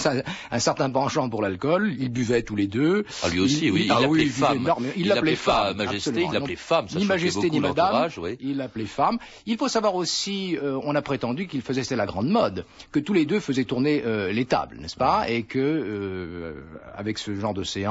Un, 0.09 0.23
un, 0.52 0.59
certain 0.59 0.90
penchant 0.90 1.28
pour 1.28 1.43
l'alcool, 1.43 1.95
ils 1.99 2.11
buvaient 2.11 2.43
tous 2.43 2.55
les 2.55 2.67
deux. 2.67 3.05
Ah 3.23 3.28
lui 3.28 3.40
aussi, 3.40 3.71
oui, 3.71 3.83
il, 3.87 3.93
ah, 3.93 4.02
oui, 4.09 4.26
femme. 4.26 4.69
il, 4.97 5.09
l'appelait 5.09 5.35
femme, 5.35 5.76
majesté, 5.76 6.23
il 6.23 6.33
l'appelait 6.33 6.57
femme, 6.57 6.87
ni 6.95 7.05
majesté 7.05 7.50
ni 7.50 7.61
madame, 7.61 8.09
il 8.40 8.57
l'appelait 8.57 8.87
femme. 8.87 9.19
Il 9.47 9.57
faut 9.57 9.69
savoir 9.69 9.95
aussi, 9.95 10.57
euh, 10.57 10.78
on 10.85 10.95
a 10.95 11.02
prétendu 11.02 11.47
qu'il 11.47 11.62
faisait 11.62 11.83
c'était 11.83 11.97
la 11.97 12.07
grande 12.07 12.28
mode, 12.28 12.64
que 12.93 13.00
tous 13.00 13.12
les 13.12 13.25
deux 13.25 13.40
faisaient 13.40 13.64
tourner 13.64 14.02
euh, 14.05 14.31
les 14.33 14.45
tables, 14.45 14.76
n'est-ce 14.78 14.97
pas, 14.97 15.28
et 15.28 15.43
que 15.43 15.59
euh, 15.59 16.55
avec 16.97 17.19
ce 17.19 17.35
genre 17.35 17.55
de 17.55 17.64
séance 17.64 17.88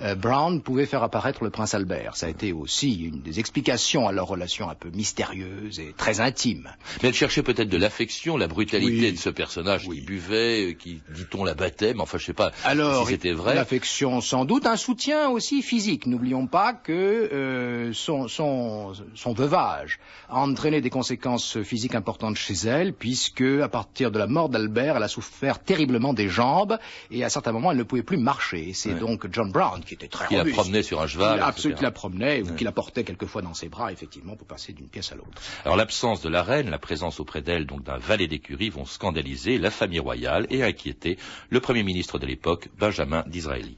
euh, 0.00 0.14
Brown 0.14 0.60
pouvait 0.60 0.86
faire 0.86 1.02
apparaître 1.02 1.44
le 1.44 1.50
prince 1.50 1.74
Albert. 1.74 2.16
Ça 2.16 2.26
a 2.26 2.28
été 2.28 2.52
aussi 2.52 3.04
une 3.04 3.20
des 3.22 3.40
explications 3.40 4.06
à 4.06 4.12
leur 4.12 4.26
relation 4.26 4.68
un 4.68 4.74
peu 4.74 4.90
mystérieuse 4.90 5.80
et 5.80 5.94
très 5.96 6.20
intime. 6.20 6.70
Mais 7.02 7.08
elle 7.08 7.14
cherchait 7.14 7.42
peut-être 7.42 7.68
de 7.68 7.76
l'affection, 7.76 8.36
la 8.36 8.48
brutalité 8.48 9.12
de 9.12 9.18
ce 9.18 9.30
personnage 9.30 9.88
qui 9.88 10.00
buvait, 10.00 10.70
euh, 10.70 10.72
qui, 10.72 11.00
dit-on, 11.14 11.44
la 11.44 11.54
battait, 11.54 11.94
mais 11.94 12.00
enfin 12.00 12.18
je 12.18 12.26
sais 12.26 12.32
pas 12.32 12.52
Alors, 12.64 13.06
si 13.06 13.12
c'était 13.12 13.32
vrai. 13.32 13.54
L'affection 13.54 14.20
sans 14.20 14.44
doute, 14.44 14.66
un 14.66 14.76
soutien 14.76 15.28
aussi 15.30 15.62
physique. 15.62 16.06
N'oublions 16.06 16.46
pas 16.46 16.72
que 16.72 16.92
euh, 16.92 17.92
son, 17.92 18.28
son, 18.28 18.92
son 19.14 19.32
veuvage 19.32 19.98
a 20.28 20.38
entraîné 20.38 20.80
des 20.80 20.90
conséquences 20.90 21.60
physiques 21.62 21.94
importantes 21.94 22.36
chez 22.36 22.54
elle, 22.66 22.92
puisque 22.92 23.42
à 23.42 23.68
partir 23.68 24.10
de 24.10 24.18
la 24.18 24.26
mort 24.26 24.48
d'Albert, 24.48 24.96
elle 24.96 25.02
a 25.02 25.08
souffert 25.08 25.62
terriblement 25.62 26.12
des 26.12 26.28
jambes 26.28 26.78
et 27.10 27.24
à 27.24 27.28
certains 27.28 27.52
moments 27.52 27.70
elle 27.70 27.78
ne 27.78 27.82
pouvait 27.82 28.02
plus 28.02 28.16
marcher. 28.16 28.72
C'est 28.74 28.94
donc 28.94 29.21
John 29.30 29.52
Brown, 29.52 29.82
qui 29.84 29.94
était 29.94 30.08
très 30.08 30.26
qui 30.26 30.36
la 30.36 30.44
promenait 30.44 30.82
sur 30.82 31.00
un 31.00 31.06
cheval, 31.06 31.40
absolument, 31.42 31.78
qui 31.78 31.84
la 31.84 31.90
promenait 31.90 32.42
ou 32.42 32.54
qui 32.54 32.64
la 32.64 32.72
portait 32.72 33.04
quelquefois 33.04 33.42
dans 33.42 33.54
ses 33.54 33.68
bras, 33.68 33.92
effectivement, 33.92 34.36
pour 34.36 34.46
passer 34.46 34.72
d'une 34.72 34.88
pièce 34.88 35.12
à 35.12 35.16
l'autre. 35.16 35.30
Alors 35.64 35.76
l'absence 35.76 36.22
de 36.22 36.28
la 36.28 36.42
reine, 36.42 36.70
la 36.70 36.78
présence 36.78 37.20
auprès 37.20 37.42
d'elle 37.42 37.66
donc 37.66 37.82
d'un 37.82 37.98
valet 37.98 38.28
d'écurie 38.28 38.70
vont 38.70 38.84
scandaliser 38.84 39.58
la 39.58 39.70
famille 39.70 40.00
royale 40.00 40.46
et 40.50 40.62
inquiéter 40.62 41.18
le 41.50 41.60
premier 41.60 41.82
ministre 41.82 42.18
de 42.18 42.26
l'époque, 42.26 42.68
Benjamin 42.78 43.24
Disraeli. 43.26 43.76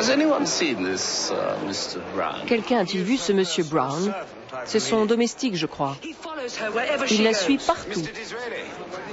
Uh, 0.00 0.16
Quelqu'un 2.46 2.78
a-t-il 2.78 3.02
vu 3.02 3.16
ce 3.16 3.32
monsieur 3.32 3.64
Brown? 3.64 4.12
C'est 4.64 4.80
son 4.80 5.06
domestique, 5.06 5.56
je 5.56 5.66
crois. 5.66 5.96
Il 7.10 7.22
la 7.22 7.34
suit 7.34 7.58
partout. 7.58 8.02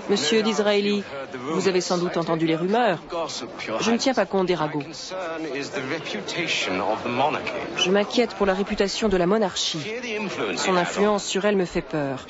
Monsieur 0.09 0.43
Disraeli, 0.43 1.03
vous 1.33 1.67
avez 1.67 1.81
sans 1.81 1.97
doute 1.97 2.17
entendu 2.17 2.45
les 2.45 2.55
rumeurs. 2.55 2.99
Je 3.79 3.91
ne 3.91 3.97
tiens 3.97 4.13
pas 4.13 4.25
compte 4.25 4.47
des 4.47 4.55
ragots. 4.55 4.83
Je 7.77 7.91
m'inquiète 7.91 8.35
pour 8.35 8.45
la 8.45 8.53
réputation 8.53 9.09
de 9.09 9.17
la 9.17 9.25
monarchie. 9.25 9.79
Son 10.57 10.75
influence 10.75 11.25
sur 11.25 11.45
elle 11.45 11.55
me 11.55 11.65
fait 11.65 11.81
peur. 11.81 12.25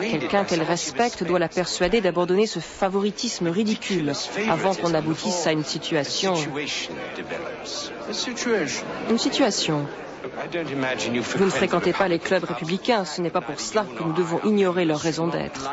Quelqu'un 0.00 0.44
qu'elle 0.44 0.62
respecte 0.62 1.24
doit 1.24 1.38
la 1.38 1.48
persuader 1.48 2.00
d'abandonner 2.00 2.46
ce 2.46 2.58
favoritisme 2.58 3.48
ridicule 3.48 4.12
avant 4.48 4.74
qu'on 4.74 4.94
aboutisse 4.94 5.46
à 5.46 5.52
une 5.52 5.64
situation. 5.64 6.34
Une 9.10 9.18
situation. 9.18 9.86
Vous 10.24 11.44
ne 11.44 11.50
fréquentez 11.50 11.92
pas 11.92 12.08
les 12.08 12.18
clubs 12.18 12.44
républicains, 12.44 13.04
ce 13.04 13.20
n'est 13.20 13.30
pas 13.30 13.42
pour 13.42 13.60
cela 13.60 13.84
que 13.84 14.02
nous 14.02 14.12
devons 14.14 14.40
ignorer 14.44 14.84
leur 14.86 15.00
raison 15.00 15.26
d'être. 15.28 15.70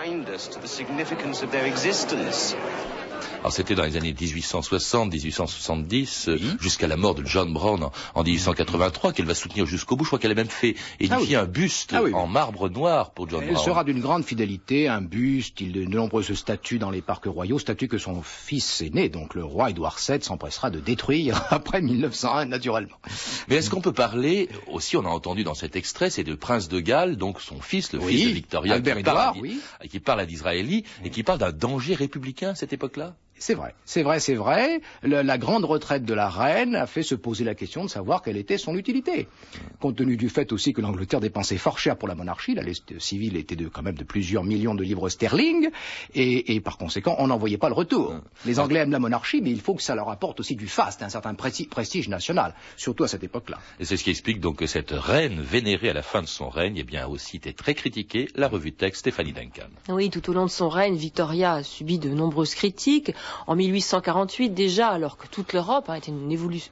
Alors 3.41 3.53
c'était 3.53 3.73
dans 3.73 3.83
les 3.83 3.97
années 3.97 4.13
1860, 4.13 5.11
1870, 5.11 6.29
euh, 6.29 6.37
jusqu'à 6.59 6.87
la 6.87 6.95
mort 6.95 7.15
de 7.15 7.25
John 7.25 7.51
Brown 7.51 7.89
en, 8.13 8.23
1883, 8.23 9.13
qu'elle 9.13 9.25
va 9.25 9.33
soutenir 9.33 9.65
jusqu'au 9.65 9.95
bout. 9.95 10.03
Je 10.03 10.09
crois 10.09 10.19
qu'elle 10.19 10.31
a 10.31 10.35
même 10.35 10.47
fait 10.47 10.75
édifier 10.99 11.37
ah 11.37 11.41
un 11.41 11.45
buste 11.45 11.95
ah 11.95 12.03
en 12.13 12.27
marbre 12.27 12.69
noir 12.69 13.09
pour 13.09 13.27
John 13.27 13.39
Brown. 13.39 13.55
Elle 13.57 13.63
sera 13.63 13.83
d'une 13.83 13.99
grande 13.99 14.25
fidélité, 14.25 14.87
un 14.87 15.01
buste, 15.01 15.59
il 15.59 15.71
de 15.71 15.85
nombreuses 15.85 16.31
statues 16.35 16.77
dans 16.77 16.91
les 16.91 17.01
parcs 17.01 17.25
royaux, 17.25 17.57
statues 17.57 17.87
que 17.87 17.97
son 17.97 18.21
fils 18.21 18.81
aîné, 18.81 19.09
donc 19.09 19.33
le 19.33 19.43
roi 19.43 19.71
Édouard 19.71 19.97
VII, 20.07 20.21
s'empressera 20.21 20.69
de 20.69 20.79
détruire 20.79 21.43
après 21.49 21.81
1901, 21.81 22.45
naturellement. 22.45 22.97
Mais 23.47 23.55
est-ce 23.55 23.71
qu'on 23.71 23.81
peut 23.81 23.91
parler, 23.91 24.49
aussi 24.67 24.97
on 24.97 25.05
a 25.05 25.09
entendu 25.09 25.43
dans 25.43 25.55
cet 25.55 25.75
extrait, 25.75 26.11
c'est 26.11 26.23
de 26.23 26.35
Prince 26.35 26.67
de 26.67 26.79
Galles, 26.79 27.17
donc 27.17 27.41
son 27.41 27.59
fils, 27.59 27.91
le 27.93 28.01
fils 28.01 28.27
de 28.27 28.33
Victoria, 28.33 28.75
Albert 28.75 28.97
qui, 28.97 29.03
parle, 29.03 29.37
qui 29.89 29.99
parle 29.99 30.19
à 30.19 30.27
d'Israéli 30.27 30.83
et 31.03 31.09
qui 31.09 31.23
parle 31.23 31.39
d'un 31.39 31.51
danger 31.51 31.95
républicain 31.95 32.49
à 32.49 32.55
cette 32.55 32.73
époque-là? 32.73 33.15
C'est 33.41 33.55
vrai, 33.55 33.73
c'est 33.85 34.03
vrai, 34.03 34.19
c'est 34.19 34.35
vrai. 34.35 34.81
la 35.01 35.37
grande 35.39 35.65
retraite 35.65 36.05
de 36.05 36.13
la 36.13 36.29
reine 36.29 36.75
a 36.75 36.85
fait 36.85 37.01
se 37.01 37.15
poser 37.15 37.43
la 37.43 37.55
question 37.55 37.83
de 37.83 37.89
savoir 37.89 38.21
quelle 38.21 38.37
était 38.37 38.59
son 38.59 38.75
utilité. 38.75 39.27
Compte 39.79 39.95
tenu 39.95 40.15
du 40.15 40.29
fait 40.29 40.51
aussi 40.51 40.73
que 40.73 40.81
l'Angleterre 40.81 41.21
dépensait 41.21 41.57
fort 41.57 41.79
cher 41.79 41.97
pour 41.97 42.07
la 42.07 42.13
monarchie, 42.13 42.53
la 42.53 42.61
liste 42.61 42.99
civile 42.99 43.35
était 43.35 43.55
de, 43.55 43.67
quand 43.67 43.81
même 43.81 43.97
de 43.97 44.03
plusieurs 44.03 44.43
millions 44.43 44.75
de 44.75 44.83
livres 44.83 45.09
sterling, 45.09 45.69
et, 46.13 46.61
par 46.61 46.77
conséquent, 46.77 47.15
on 47.17 47.27
n'en 47.27 47.37
voyait 47.39 47.57
pas 47.57 47.69
le 47.69 47.73
retour. 47.73 48.13
Les 48.45 48.59
Anglais 48.59 48.81
aiment 48.81 48.91
la 48.91 48.99
monarchie, 48.99 49.41
mais 49.41 49.49
il 49.49 49.59
faut 49.59 49.73
que 49.73 49.81
ça 49.81 49.95
leur 49.95 50.09
apporte 50.09 50.39
aussi 50.39 50.55
du 50.55 50.67
faste, 50.67 51.01
un 51.01 51.09
certain 51.09 51.33
prestige 51.33 52.09
national, 52.09 52.53
surtout 52.77 53.05
à 53.05 53.07
cette 53.07 53.23
époque-là. 53.23 53.57
Et 53.79 53.85
c'est 53.85 53.97
ce 53.97 54.03
qui 54.03 54.11
explique 54.11 54.39
donc 54.39 54.57
que 54.57 54.67
cette 54.67 54.91
reine 54.91 55.41
vénérée 55.41 55.89
à 55.89 55.93
la 55.93 56.03
fin 56.03 56.21
de 56.21 56.27
son 56.27 56.47
règne, 56.47 56.77
eh 56.77 56.83
bien, 56.83 57.05
a 57.05 57.07
aussi 57.07 57.37
été 57.37 57.53
très 57.53 57.73
critiquée, 57.73 58.27
la 58.35 58.47
revue 58.47 58.69
de 58.69 58.75
texte 58.75 58.99
Stéphanie 58.99 59.33
Duncan. 59.33 59.69
Oui, 59.89 60.11
tout 60.11 60.29
au 60.29 60.33
long 60.33 60.45
de 60.45 60.51
son 60.51 60.69
règne, 60.69 60.95
Victoria 60.95 61.53
a 61.53 61.63
subi 61.63 61.97
de 61.97 62.09
nombreuses 62.09 62.53
critiques. 62.53 63.11
En 63.47 63.55
1848 63.55 64.49
déjà, 64.49 64.89
alors 64.89 65.17
que 65.17 65.27
toute 65.27 65.53
l'Europe 65.53 65.89
hein, 65.89 65.95
était, 65.95 66.11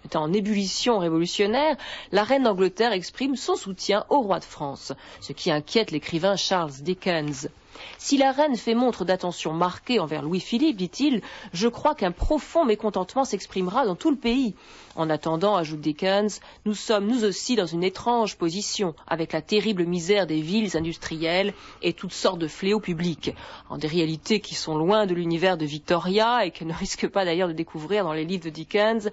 était, 0.06 0.18
en 0.18 0.34
ébullition 0.34 1.00
révolutionnaire, 1.00 1.76
la 2.12 2.24
reine 2.24 2.44
d'Angleterre 2.44 2.94
exprime 2.94 3.36
son 3.36 3.56
soutien 3.56 4.06
au 4.10 4.22
roi 4.22 4.40
de 4.40 4.46
France, 4.46 4.94
ce 5.22 5.34
qui 5.34 5.52
inquiète 5.52 5.92
l'écrivain 5.92 6.36
Charles 6.36 6.72
Dickens. 6.82 7.50
Si 7.98 8.18
la 8.18 8.32
reine 8.32 8.56
fait 8.56 8.76
montre 8.76 9.06
d'attention 9.06 9.54
marquée 9.54 10.00
envers 10.00 10.22
Louis-Philippe, 10.22 10.78
dit-il, 10.78 11.22
je 11.54 11.68
crois 11.68 11.96
qu'un 11.96 12.12
profond 12.12 12.66
mécontentement 12.66 13.26
s'exprimera 13.26 13.86
dans 13.86 13.96
tout 13.96 14.12
le 14.12 14.18
pays. 14.18 14.56
En 14.96 15.10
attendant, 15.10 15.56
ajoute 15.56 15.82
Dickens, 15.82 16.42
nous 16.66 16.74
sommes 16.74 17.08
nous 17.08 17.24
aussi 17.24 17.56
dans 17.56 17.66
une 17.66 17.84
étrange 17.84 18.38
position, 18.38 18.96
avec 19.08 19.34
la 19.34 19.42
terrible 19.42 19.86
misère 19.86 20.28
des 20.28 20.42
villes 20.42 20.76
industrielles 20.76 21.54
et 21.82 21.94
toutes 21.94 22.14
sortes 22.14 22.40
de 22.40 22.48
fléaux 22.48 22.80
publics, 22.80 23.34
en 23.70 23.78
des 23.78 23.88
réalités 23.88 24.40
qui 24.40 24.56
sont 24.56 24.78
loin 24.78 25.06
de 25.06 25.14
l'univers 25.14 25.58
de 25.58 25.66
Victoria 25.66 26.46
et 26.46 26.52
qu'elle 26.52 26.68
ne 26.68 26.74
risque 26.78 27.08
pas 27.08 27.26
d'ailleurs 27.26 27.48
de 27.48 27.54
découvrir 27.54 28.04
dans 28.04 28.14
les 28.14 28.26
livres 28.26 28.44
de 28.44 28.50
Dickens. 28.50 29.12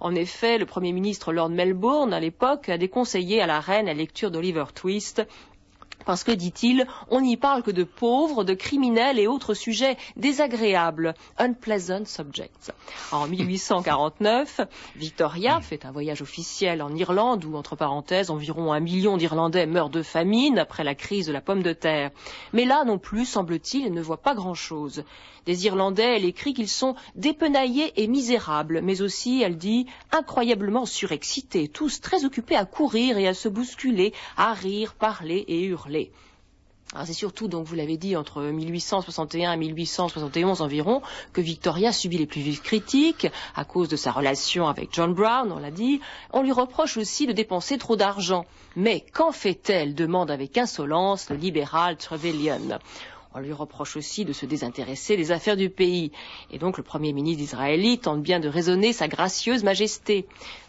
En 0.00 0.14
effet, 0.14 0.58
le 0.58 0.66
Premier 0.66 0.92
ministre 0.92 1.32
Lord 1.32 1.50
Melbourne, 1.50 2.12
à 2.12 2.20
l'époque, 2.20 2.68
a 2.68 2.78
déconseillé 2.78 3.40
à 3.40 3.46
la 3.46 3.60
reine 3.60 3.86
la 3.86 3.94
lecture 3.94 4.30
d'Oliver 4.30 4.64
Twist, 4.74 5.22
parce 6.08 6.24
que, 6.24 6.32
dit-il, 6.32 6.86
on 7.10 7.20
n'y 7.20 7.36
parle 7.36 7.62
que 7.62 7.70
de 7.70 7.84
pauvres, 7.84 8.42
de 8.42 8.54
criminels 8.54 9.18
et 9.18 9.26
autres 9.26 9.52
sujets 9.52 9.98
désagréables, 10.16 11.12
unpleasant 11.36 12.06
subjects. 12.06 12.72
En 13.12 13.26
1849, 13.28 14.62
Victoria 14.96 15.60
fait 15.60 15.84
un 15.84 15.92
voyage 15.92 16.22
officiel 16.22 16.80
en 16.80 16.94
Irlande 16.94 17.44
où, 17.44 17.56
entre 17.56 17.76
parenthèses, 17.76 18.30
environ 18.30 18.72
un 18.72 18.80
million 18.80 19.18
d'Irlandais 19.18 19.66
meurent 19.66 19.90
de 19.90 20.02
famine 20.02 20.58
après 20.58 20.82
la 20.82 20.94
crise 20.94 21.26
de 21.26 21.32
la 21.34 21.42
pomme 21.42 21.62
de 21.62 21.74
terre. 21.74 22.10
Mais 22.54 22.64
là 22.64 22.84
non 22.86 22.98
plus, 22.98 23.26
semble-t-il, 23.26 23.84
elle 23.84 23.92
ne 23.92 24.00
voit 24.00 24.22
pas 24.22 24.34
grand-chose. 24.34 25.04
Des 25.48 25.64
Irlandais, 25.64 26.16
elle 26.16 26.26
écrit 26.26 26.52
qu'ils 26.52 26.68
sont 26.68 26.94
dépenaillés 27.14 27.94
et 27.96 28.06
misérables, 28.06 28.82
mais 28.82 29.00
aussi, 29.00 29.40
elle 29.40 29.56
dit, 29.56 29.86
incroyablement 30.12 30.84
surexcités, 30.84 31.68
tous 31.68 32.02
très 32.02 32.26
occupés 32.26 32.54
à 32.54 32.66
courir 32.66 33.16
et 33.16 33.26
à 33.26 33.32
se 33.32 33.48
bousculer, 33.48 34.12
à 34.36 34.52
rire, 34.52 34.92
parler 34.92 35.46
et 35.48 35.62
hurler. 35.62 36.12
C'est 37.06 37.14
surtout, 37.14 37.48
donc 37.48 37.66
vous 37.66 37.76
l'avez 37.76 37.96
dit, 37.96 38.14
entre 38.14 38.42
1861 38.42 39.52
et 39.52 39.56
1871 39.56 40.60
environ, 40.60 41.00
que 41.32 41.40
Victoria 41.40 41.92
subit 41.92 42.18
les 42.18 42.26
plus 42.26 42.42
vives 42.42 42.60
critiques 42.60 43.26
à 43.56 43.64
cause 43.64 43.88
de 43.88 43.96
sa 43.96 44.12
relation 44.12 44.68
avec 44.68 44.90
John 44.92 45.14
Brown, 45.14 45.50
on 45.50 45.58
l'a 45.58 45.70
dit. 45.70 46.02
On 46.30 46.42
lui 46.42 46.52
reproche 46.52 46.98
aussi 46.98 47.26
de 47.26 47.32
dépenser 47.32 47.78
trop 47.78 47.96
d'argent. 47.96 48.44
Mais 48.76 49.00
qu'en 49.14 49.32
fait-elle? 49.32 49.94
demande 49.94 50.30
avec 50.30 50.58
insolence 50.58 51.30
le 51.30 51.36
libéral 51.36 51.96
Trevelyan. 51.96 52.80
On 53.34 53.40
lui 53.40 53.52
reproche 53.52 53.96
aussi 53.96 54.24
de 54.24 54.32
se 54.32 54.46
désintéresser 54.46 55.16
des 55.16 55.32
affaires 55.32 55.56
du 55.56 55.70
pays. 55.70 56.12
Et 56.50 56.58
donc 56.58 56.78
le 56.78 56.82
Premier 56.82 57.12
ministre 57.12 57.38
d'Israël 57.42 57.98
tente 57.98 58.22
bien 58.22 58.40
de 58.40 58.48
raisonner 58.48 58.92
sa 58.92 59.08
gracieuse 59.08 59.64
majesté. 59.64 60.26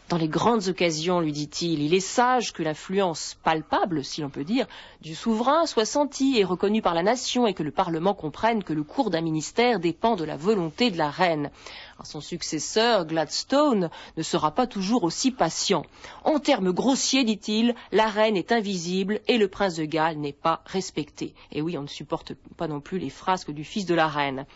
Dans 0.09 0.17
les 0.17 0.27
grandes 0.27 0.69
occasions, 0.69 1.19
lui 1.19 1.31
dit-il, 1.31 1.83
il 1.83 1.93
est 1.93 1.99
sage 1.99 2.51
que 2.51 2.63
l'influence 2.63 3.37
palpable, 3.43 4.03
si 4.03 4.21
l'on 4.21 4.31
peut 4.31 4.43
dire, 4.43 4.65
du 5.01 5.13
souverain 5.13 5.67
soit 5.67 5.85
sentie 5.85 6.39
et 6.39 6.43
reconnue 6.43 6.81
par 6.81 6.95
la 6.95 7.03
nation 7.03 7.45
et 7.45 7.53
que 7.53 7.61
le 7.61 7.69
Parlement 7.69 8.15
comprenne 8.15 8.63
que 8.63 8.73
le 8.73 8.81
cours 8.81 9.11
d'un 9.11 9.21
ministère 9.21 9.79
dépend 9.79 10.15
de 10.15 10.23
la 10.23 10.35
volonté 10.35 10.89
de 10.89 10.97
la 10.97 11.11
reine. 11.11 11.51
son 12.03 12.21
successeur, 12.21 13.05
Gladstone, 13.05 13.91
ne 14.17 14.23
sera 14.23 14.49
pas 14.49 14.65
toujours 14.65 15.03
aussi 15.03 15.29
patient. 15.29 15.85
En 16.23 16.39
termes 16.39 16.71
grossiers, 16.71 17.23
dit-il, 17.23 17.75
la 17.91 18.07
reine 18.07 18.35
est 18.35 18.51
invisible 18.51 19.19
et 19.27 19.37
le 19.37 19.47
prince 19.47 19.75
de 19.75 19.85
Galles 19.85 20.17
n'est 20.17 20.33
pas 20.33 20.63
respecté. 20.65 21.35
Et 21.51 21.61
oui, 21.61 21.77
on 21.77 21.83
ne 21.83 21.87
supporte 21.87 22.33
pas 22.57 22.67
non 22.67 22.81
plus 22.81 22.97
les 22.97 23.11
frasques 23.11 23.51
du 23.51 23.63
fils 23.63 23.85
de 23.85 23.93
la 23.93 24.07
reine. 24.07 24.47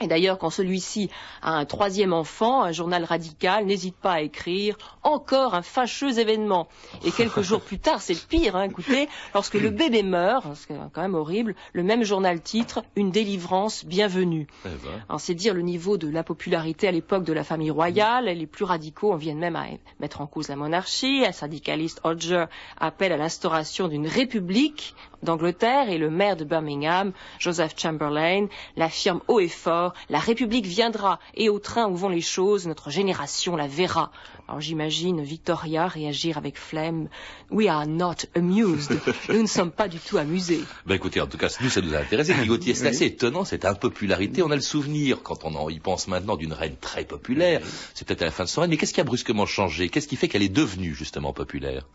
Et 0.00 0.08
d'ailleurs, 0.08 0.38
quand 0.38 0.50
celui-ci 0.50 1.08
a 1.40 1.52
un 1.52 1.64
troisième 1.64 2.12
enfant, 2.12 2.62
un 2.62 2.72
journal 2.72 3.04
radical 3.04 3.64
n'hésite 3.64 3.94
pas 3.96 4.14
à 4.14 4.20
écrire 4.22 4.76
encore 5.02 5.54
un 5.54 5.62
fâcheux 5.62 6.18
événement. 6.18 6.68
Et 7.04 7.12
quelques 7.12 7.40
jours 7.42 7.60
plus 7.60 7.78
tard, 7.78 8.02
c'est 8.02 8.14
le 8.14 8.20
pire, 8.28 8.56
hein, 8.56 8.64
écoutez, 8.64 9.08
lorsque 9.34 9.54
le 9.54 9.70
bébé 9.70 10.02
meurt, 10.02 10.46
c'est 10.56 10.74
quand 10.92 11.02
même 11.02 11.14
horrible, 11.14 11.54
le 11.72 11.84
même 11.84 12.02
journal 12.02 12.40
titre 12.40 12.82
Une 12.96 13.12
délivrance 13.12 13.84
bienvenue. 13.84 14.48
Eh 14.64 14.68
ben. 14.68 15.18
c'est 15.18 15.34
dire 15.34 15.54
le 15.54 15.62
niveau 15.62 15.96
de 15.96 16.08
la 16.08 16.24
popularité 16.24 16.88
à 16.88 16.92
l'époque 16.92 17.24
de 17.24 17.32
la 17.32 17.44
famille 17.44 17.70
royale. 17.70 18.24
Les 18.24 18.46
plus 18.46 18.64
radicaux 18.64 19.12
en 19.12 19.16
viennent 19.16 19.38
même 19.38 19.56
à 19.56 19.66
mettre 20.00 20.20
en 20.20 20.26
cause 20.26 20.48
la 20.48 20.56
monarchie. 20.56 21.24
Un 21.26 21.32
syndicaliste 21.32 22.00
Hodger 22.02 22.46
appelle 22.78 23.12
à 23.12 23.16
l'instauration 23.16 23.88
d'une 23.88 24.08
république 24.08 24.94
d'Angleterre 25.24 25.88
et 25.90 25.98
le 25.98 26.10
maire 26.10 26.36
de 26.36 26.44
Birmingham, 26.44 27.12
Joseph 27.38 27.74
Chamberlain, 27.76 28.46
l'affirme 28.76 29.20
haut 29.28 29.40
et 29.40 29.48
fort, 29.48 29.94
la 30.08 30.18
République 30.18 30.66
viendra 30.66 31.18
et 31.34 31.48
au 31.48 31.58
train 31.58 31.88
où 31.88 31.96
vont 31.96 32.08
les 32.08 32.20
choses, 32.20 32.66
notre 32.66 32.90
génération 32.90 33.56
la 33.56 33.66
verra. 33.66 34.12
Alors 34.46 34.60
j'imagine 34.60 35.22
Victoria 35.22 35.88
réagir 35.88 36.36
avec 36.38 36.58
flemme. 36.58 37.08
We 37.50 37.68
are 37.68 37.86
not 37.86 38.26
amused. 38.34 38.92
Nous 39.28 39.42
ne 39.42 39.46
sommes 39.46 39.70
pas 39.70 39.88
du 39.88 39.98
tout 39.98 40.18
amusés. 40.18 40.60
Ben 40.86 40.94
écoutez, 40.94 41.20
en 41.20 41.26
tout 41.26 41.38
cas, 41.38 41.48
nous, 41.60 41.70
ça 41.70 41.80
nous 41.80 41.94
a 41.94 41.98
intéressé. 41.98 42.34
Gauthier, 42.46 42.74
c'est 42.74 42.88
assez 42.88 43.06
étonnant, 43.06 43.44
cette 43.44 43.64
impopularité. 43.64 44.42
On 44.42 44.50
a 44.50 44.54
le 44.54 44.60
souvenir, 44.60 45.22
quand 45.22 45.44
on 45.44 45.68
y 45.70 45.78
pense 45.78 46.08
maintenant, 46.08 46.36
d'une 46.36 46.52
reine 46.52 46.76
très 46.80 47.04
populaire. 47.04 47.62
C'est 47.94 48.06
peut-être 48.06 48.22
à 48.22 48.26
la 48.26 48.30
fin 48.30 48.44
de 48.44 48.48
son 48.48 48.60
règne. 48.60 48.70
Mais 48.70 48.76
qu'est-ce 48.76 48.92
qui 48.92 49.00
a 49.00 49.04
brusquement 49.04 49.46
changé? 49.46 49.88
Qu'est-ce 49.88 50.08
qui 50.08 50.16
fait 50.16 50.28
qu'elle 50.28 50.42
est 50.42 50.48
devenue, 50.48 50.94
justement, 50.94 51.32
populaire? 51.32 51.86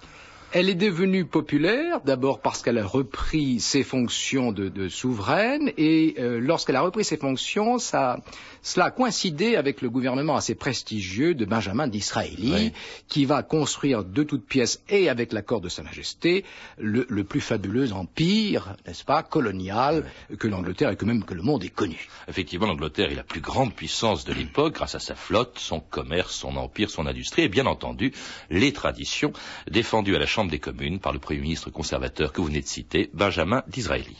Elle 0.51 0.69
est 0.69 0.75
devenue 0.75 1.25
populaire, 1.25 2.01
d'abord 2.01 2.39
parce 2.41 2.61
qu'elle 2.61 2.79
a 2.79 2.85
repris 2.85 3.59
ses 3.59 3.83
fonctions 3.83 4.51
de, 4.51 4.89
souveraine, 4.89 5.71
et 5.77 6.15
euh, 6.17 6.39
lorsqu'elle 6.39 6.75
a 6.75 6.81
repris 6.81 7.03
ses 7.03 7.17
fonctions, 7.17 7.77
ça, 7.77 8.17
cela 8.61 8.85
a 8.85 8.91
coïncidé 8.91 9.55
avec 9.55 9.81
le 9.81 9.89
gouvernement 9.89 10.35
assez 10.35 10.55
prestigieux 10.55 11.35
de 11.35 11.45
Benjamin 11.45 11.87
d'Israëli, 11.87 12.73
qui 13.07 13.25
va 13.25 13.43
construire 13.43 14.03
de 14.03 14.23
toutes 14.23 14.45
pièces, 14.45 14.81
et 14.89 15.09
avec 15.09 15.33
l'accord 15.33 15.61
de 15.61 15.69
Sa 15.69 15.83
Majesté, 15.83 16.43
le, 16.77 17.05
plus 17.23 17.41
fabuleux 17.41 17.93
empire, 17.93 18.75
n'est-ce 18.87 19.03
pas, 19.03 19.21
colonial, 19.21 20.05
que 20.39 20.47
l'Angleterre 20.47 20.89
et 20.89 20.95
que 20.95 21.05
même 21.05 21.23
que 21.23 21.33
le 21.33 21.43
monde 21.43 21.63
ait 21.63 21.69
connu. 21.69 22.07
Effectivement, 22.27 22.65
l'Angleterre 22.65 23.11
est 23.11 23.15
la 23.15 23.23
plus 23.23 23.41
grande 23.41 23.73
puissance 23.73 24.25
de 24.25 24.33
l'époque, 24.33 24.73
grâce 24.73 24.95
à 24.95 24.99
sa 24.99 25.15
flotte, 25.15 25.59
son 25.59 25.79
commerce, 25.79 26.33
son 26.33 26.55
empire, 26.55 26.89
son 26.89 27.05
industrie, 27.05 27.43
et 27.43 27.49
bien 27.49 27.67
entendu, 27.67 28.13
les 28.49 28.73
traditions 28.73 29.31
défendues 29.69 30.15
à 30.15 30.19
la 30.19 30.25
Chambre 30.39 30.51
des 30.51 30.59
communes 30.59 30.99
par 30.99 31.11
le 31.11 31.19
Premier 31.19 31.41
ministre 31.41 31.69
conservateur 31.69 32.31
que 32.31 32.39
vous 32.39 32.47
venez 32.47 32.61
de 32.61 32.65
citer, 32.65 33.09
Benjamin 33.13 33.61
Disraeli. 33.67 34.15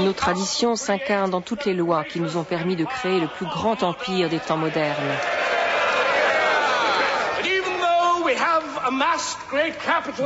Nos 0.00 0.12
traditions 0.12 0.76
s'incarnent 0.76 1.30
dans 1.30 1.40
toutes 1.40 1.64
les 1.64 1.72
lois 1.72 2.04
qui 2.04 2.20
nous 2.20 2.36
ont 2.36 2.44
permis 2.44 2.76
de 2.76 2.84
créer 2.84 3.20
le 3.20 3.26
plus 3.26 3.46
grand 3.46 3.82
empire 3.82 4.28
des 4.28 4.38
temps 4.38 4.58
modernes. 4.58 5.14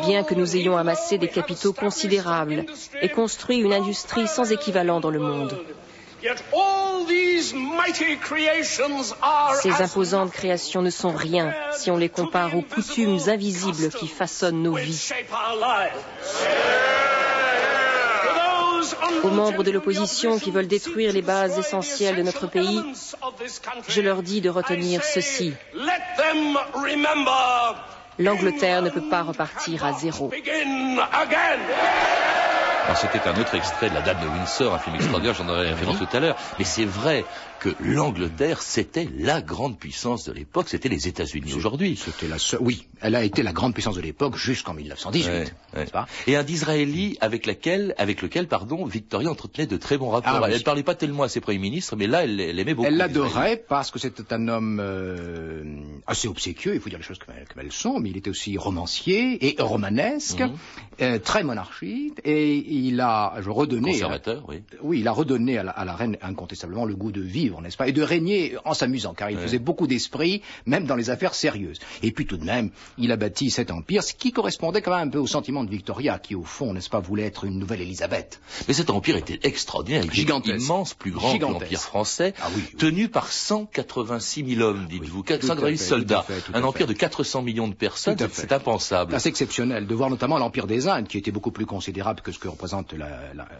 Bien 0.05 0.25
que 0.25 0.35
nous 0.35 0.57
ayons 0.57 0.77
amassé 0.77 1.17
des 1.17 1.29
capitaux 1.29 1.73
considérables 1.73 2.67
et 3.01 3.09
construit 3.09 3.59
une 3.59 3.73
industrie 3.73 4.27
sans 4.27 4.51
équivalent 4.51 4.99
dans 4.99 5.11
le 5.11 5.21
monde, 5.21 5.57
ces 9.61 9.83
imposantes 9.83 10.31
créations 10.31 10.83
ne 10.83 10.91
sont 10.91 11.13
rien 11.13 11.55
si 11.73 11.91
on 11.91 11.97
les 11.97 12.09
compare 12.09 12.57
aux 12.57 12.63
coutumes 12.63 13.19
invisibles 13.27 13.91
qui 13.91 14.09
façonnent 14.09 14.63
nos 14.63 14.75
vies. 14.75 15.11
Aux 19.23 19.31
membres 19.31 19.63
de 19.63 19.71
l'opposition 19.71 20.39
qui 20.39 20.51
veulent 20.51 20.67
détruire 20.67 21.13
les 21.13 21.23
bases 21.23 21.59
essentielles 21.59 22.17
de 22.17 22.23
notre 22.23 22.49
pays, 22.49 22.81
je 23.89 24.01
leur 24.01 24.23
dis 24.23 24.41
de 24.41 24.51
retenir 24.51 25.05
ceci. 25.05 25.55
L'Angleterre 28.19 28.83
ne 28.83 28.91
peut 28.91 29.09
pas 29.09 29.23
repartir 29.23 29.85
à 29.85 29.93
zéro. 29.93 30.31
C'était 32.97 33.27
un 33.27 33.41
autre 33.41 33.55
extrait 33.55 33.89
de 33.89 33.95
La 33.95 34.03
Dame 34.03 34.21
de 34.23 34.29
Windsor, 34.29 34.75
un 34.75 34.79
film 34.79 34.97
extraordinaire, 34.97 35.35
j'en 35.35 35.49
aurais 35.49 35.71
référence 35.71 35.99
tout 35.99 36.17
à 36.17 36.21
l'heure. 36.21 36.37
Mais 36.59 36.65
c'est 36.65 36.85
vrai 36.85 37.25
que 37.59 37.71
l'Angleterre, 37.81 38.61
c'était 38.61 39.09
la 39.17 39.41
grande 39.41 39.79
puissance 39.79 40.25
de 40.25 40.33
l'époque, 40.33 40.69
c'était 40.69 40.89
les 40.89 41.07
États-Unis 41.07 41.55
aujourd'hui. 41.55 41.97
C'était 41.97 42.27
la 42.27 42.39
seule, 42.39 42.59
oui, 42.61 42.89
elle 43.01 43.15
a 43.15 43.23
été 43.23 43.45
la 43.45 43.53
grande 43.53 43.73
puissance 43.73 43.95
de 43.95 44.01
l'époque 44.01 44.37
jusqu'en 44.37 44.75
1918, 44.75 45.29
ouais, 45.31 45.45
ouais. 45.77 45.87
Pas? 45.87 46.07
Et 46.27 46.35
un 46.35 46.43
d'Israéli 46.43 47.17
avec 47.21 47.47
laquelle, 47.47 47.95
avec 47.99 48.21
lequel, 48.21 48.49
pardon, 48.49 48.85
Victoria 48.85 49.31
entretenait 49.31 49.69
de 49.69 49.77
très 49.77 49.97
bons 49.97 50.11
rapports. 50.11 50.43
Ah, 50.43 50.49
elle 50.49 50.59
ne 50.59 50.63
parlait 50.65 50.83
pas 50.83 50.97
tellement 50.97 51.23
à 51.23 51.29
ses 51.29 51.41
premiers 51.41 51.59
ministres, 51.59 51.95
mais 51.97 52.09
là, 52.09 52.25
elle, 52.25 52.41
elle 52.41 52.59
aimait 52.59 52.75
beaucoup. 52.75 52.89
Elle 52.89 52.97
l'adorait 52.97 53.57
parce 53.57 53.93
que 53.93 54.01
c'était 54.01 54.33
un 54.33 54.49
homme 54.49 54.81
euh, 54.83 55.63
assez 56.09 56.27
obséquieux, 56.27 56.75
il 56.75 56.81
faut 56.81 56.91
dire 56.91 56.99
les 56.99 57.05
choses 57.05 57.21
comme 57.21 57.35
elles, 57.39 57.47
comme 57.47 57.63
elles, 57.65 57.73
sont, 57.73 58.01
mais 58.01 58.11
il 58.11 58.17
était 58.17 58.31
aussi 58.31 58.59
romancier 58.59 59.39
et 59.47 59.63
romanesque, 59.63 60.41
-hmm. 60.41 60.53
euh, 61.01 61.19
très 61.21 61.45
monarchiste, 61.45 62.21
et 62.25 62.72
il 62.73 63.01
a, 63.01 63.35
redonné, 63.47 63.93
conservateur, 63.93 64.45
oui. 64.49 64.63
Oui, 64.83 65.01
il 65.01 65.09
a 65.09 65.13
redonné 65.13 65.59
à 65.59 65.63
la, 65.63 65.73
à 65.73 65.85
la 65.85 65.95
reine 65.95 66.17
incontestablement 66.23 66.85
le 66.85 66.95
goût 66.95 67.13
de 67.13 67.21
vivre, 67.21 67.61
n'est-ce 67.61 67.77
pas, 67.77 67.89
et 67.89 67.93
de 67.93 68.03
régner 68.03 68.57
en 68.65 68.75
s'amusant, 68.75 69.15
car 69.15 69.31
il 69.31 69.37
ouais. 69.37 69.43
faisait 69.43 69.59
beaucoup 69.59 69.87
d'esprit, 69.87 70.43
même 70.67 70.87
dans 70.87 70.97
les 70.97 71.11
affaires 71.11 71.35
sérieuses. 71.35 71.79
Et 72.03 72.13
puis 72.13 72.27
tout 72.27 72.37
de 72.37 72.45
même, 72.45 72.71
il 72.99 73.13
a 73.13 73.17
bâti 73.17 73.51
cet 73.51 73.71
empire, 73.71 74.03
ce 74.03 74.15
qui 74.15 74.33
correspondait 74.33 74.83
quand 74.83 74.97
même 74.97 75.09
un 75.09 75.11
peu 75.11 75.19
au 75.19 75.27
sentiment 75.27 75.65
de 75.65 75.71
Victoria, 75.71 76.19
qui 76.19 76.35
au 76.35 76.45
fond, 76.45 76.73
n'est-ce 76.73 76.91
pas, 76.91 77.01
voulait 77.01 77.25
être 77.25 77.45
une 77.45 77.59
nouvelle 77.59 77.81
Élisabeth. 77.81 78.41
Mais 78.69 78.75
cet 78.75 78.91
empire 78.91 79.17
était 79.17 79.41
extraordinaire, 79.43 80.05
il 80.05 80.13
gigantesque, 80.13 80.55
était 80.55 80.65
immense, 80.65 80.95
plus 80.95 81.11
grand 81.11 81.37
que 81.37 81.43
l'empire 81.43 81.81
français, 81.81 82.35
ah, 82.41 82.49
oui, 82.55 82.63
oui. 82.65 82.77
tenu 82.77 83.09
par 83.09 83.33
186 83.33 84.55
000 84.57 84.61
hommes, 84.63 84.87
dites-vous, 84.89 85.25
186 85.27 85.77
000 85.77 85.89
soldats, 85.89 86.23
fait, 86.23 86.43
un 86.55 86.63
empire 86.63 86.87
de 86.87 86.93
400 86.93 87.43
millions 87.43 87.69
de 87.69 87.75
personnes, 87.75 88.17
c'est 88.33 88.53
impensable. 88.53 89.15
C'est 89.19 89.29
exceptionnel 89.29 89.87
de 89.87 89.95
voir 89.95 90.11
notamment 90.11 90.39
l'empire 90.39 90.67
des 90.67 90.89
Indes, 90.89 91.09
qui 91.09 91.19
était 91.19 91.31
beaucoup 91.31 91.51
plus 91.51 91.67
considérable 91.67 92.21
que 92.21 92.33
ce 92.33 92.39
que 92.39 92.49
représente 92.63 92.95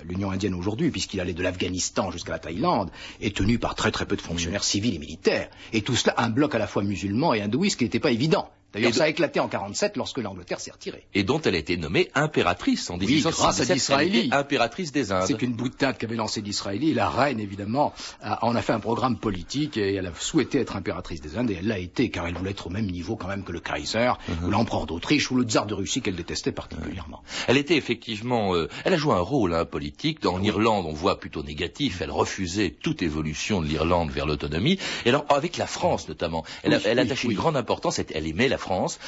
l'Union 0.05 0.31
indienne 0.31 0.55
aujourd'hui, 0.55 0.91
puisqu'il 0.91 1.21
allait 1.21 1.33
de 1.33 1.43
l'Afghanistan 1.43 2.13
jusqu'à 2.13 2.33
la 2.33 2.39
Thaïlande, 2.39 2.91
est 3.21 3.37
tenu 3.37 3.59
par 3.59 3.75
très 3.75 3.91
très 3.91 4.07
peu 4.07 4.15
de 4.15 4.21
fonctionnaires 4.21 4.63
civils 4.63 4.95
et 4.95 4.99
militaires. 4.99 5.49
Et 5.73 5.83
tout 5.83 5.97
cela, 5.97 6.15
un 6.19 6.31
bloc 6.31 6.55
à 6.55 6.59
la 6.59 6.69
fois 6.69 6.85
musulman 6.85 7.35
et 7.35 7.43
hindouiste 7.43 7.79
qui 7.79 7.85
n'était 7.85 7.99
pas 7.99 8.13
évident. 8.13 8.49
D'ailleurs, 8.73 8.95
ça 8.95 9.05
a 9.05 9.09
éclaté 9.09 9.41
en 9.41 9.49
47 9.49 9.97
lorsque 9.97 10.19
l'Angleterre 10.19 10.61
s'est 10.61 10.71
retirée. 10.71 11.05
Et 11.15 11.25
dont 11.25 11.41
elle 11.41 11.55
a 11.55 11.59
été 11.59 11.77
nommée 11.77 12.11
impératrice 12.15 12.89
en 12.91 12.97
1877. 12.97 13.99
Oui, 13.99 14.29
grâce 14.29 14.33
à. 14.33 14.39
Impératrice 14.39 14.93
des 14.93 15.13
Indes. 15.13 15.25
C'est 15.27 15.43
une 15.43 15.53
boutade 15.53 15.99
qu'avait 15.99 16.17
lancée 16.17 16.43
Disraeli. 16.43 16.91
Et 16.91 16.95
la 16.95 17.09
reine, 17.09 17.41
évidemment, 17.41 17.93
a, 18.23 18.45
en 18.45 18.55
a 18.55 18.63
fait 18.63 18.73
un 18.73 18.81
programme 18.81 19.19
politique 19.19 19.77
et 19.77 19.95
elle 19.95 20.07
a 20.07 20.13
souhaité 20.19 20.61
être 20.61 20.77
impératrice 20.77 21.21
des 21.21 21.37
Indes 21.37 21.51
et 21.51 21.55
elle 21.55 21.67
l'a 21.67 21.79
été 21.79 22.11
car 22.11 22.27
elle 22.27 22.35
voulait 22.35 22.53
être 22.53 22.67
au 22.67 22.71
même 22.71 22.87
niveau 22.87 23.17
quand 23.17 23.29
même 23.29 23.45
que 23.45 23.53
le 23.53 23.61
Kaiser 23.61 24.13
-huh. 24.13 24.47
ou 24.47 24.51
l'empereur 24.51 24.87
d'Autriche 24.87 25.31
ou 25.31 25.37
le 25.37 25.45
tsar 25.45 25.67
de 25.67 25.75
Russie 25.75 26.01
qu'elle 26.01 26.17
détestait 26.17 26.53
particulièrement. 26.53 27.23
Elle 27.49 27.57
était 27.57 27.77
effectivement, 27.77 28.55
euh, 28.55 28.69
elle 28.85 28.95
a 28.95 28.97
joué 28.97 29.15
un 29.15 29.21
rôle 29.21 29.55
hein, 29.55 29.65
politique. 29.65 30.25
En 30.27 30.41
oui. 30.41 30.49
Irlande, 30.49 30.87
on 30.87 30.93
voit 30.93 31.19
plutôt 31.19 31.43
négatif. 31.43 32.01
Elle 32.01 32.11
refusait 32.11 32.71
toute 32.71 33.03
évolution 33.03 33.61
de 33.61 33.67
l'Irlande 33.67 34.11
vers 34.11 34.27
l'autonomie. 34.27 34.79
Et 35.05 35.09
alors, 35.09 35.25
avec 35.29 35.57
la 35.57 35.67
France 35.67 36.09
notamment, 36.09 36.45
elle, 36.63 36.75
oui, 36.75 36.83
a, 36.85 36.89
elle 36.91 36.99
attachait 36.99 37.29
une 37.29 37.35
grande 37.35 37.57
importance. 37.57 37.99
Elle 37.99 38.27
aimait 38.27 38.49
la 38.49 38.59
France. 38.63 38.99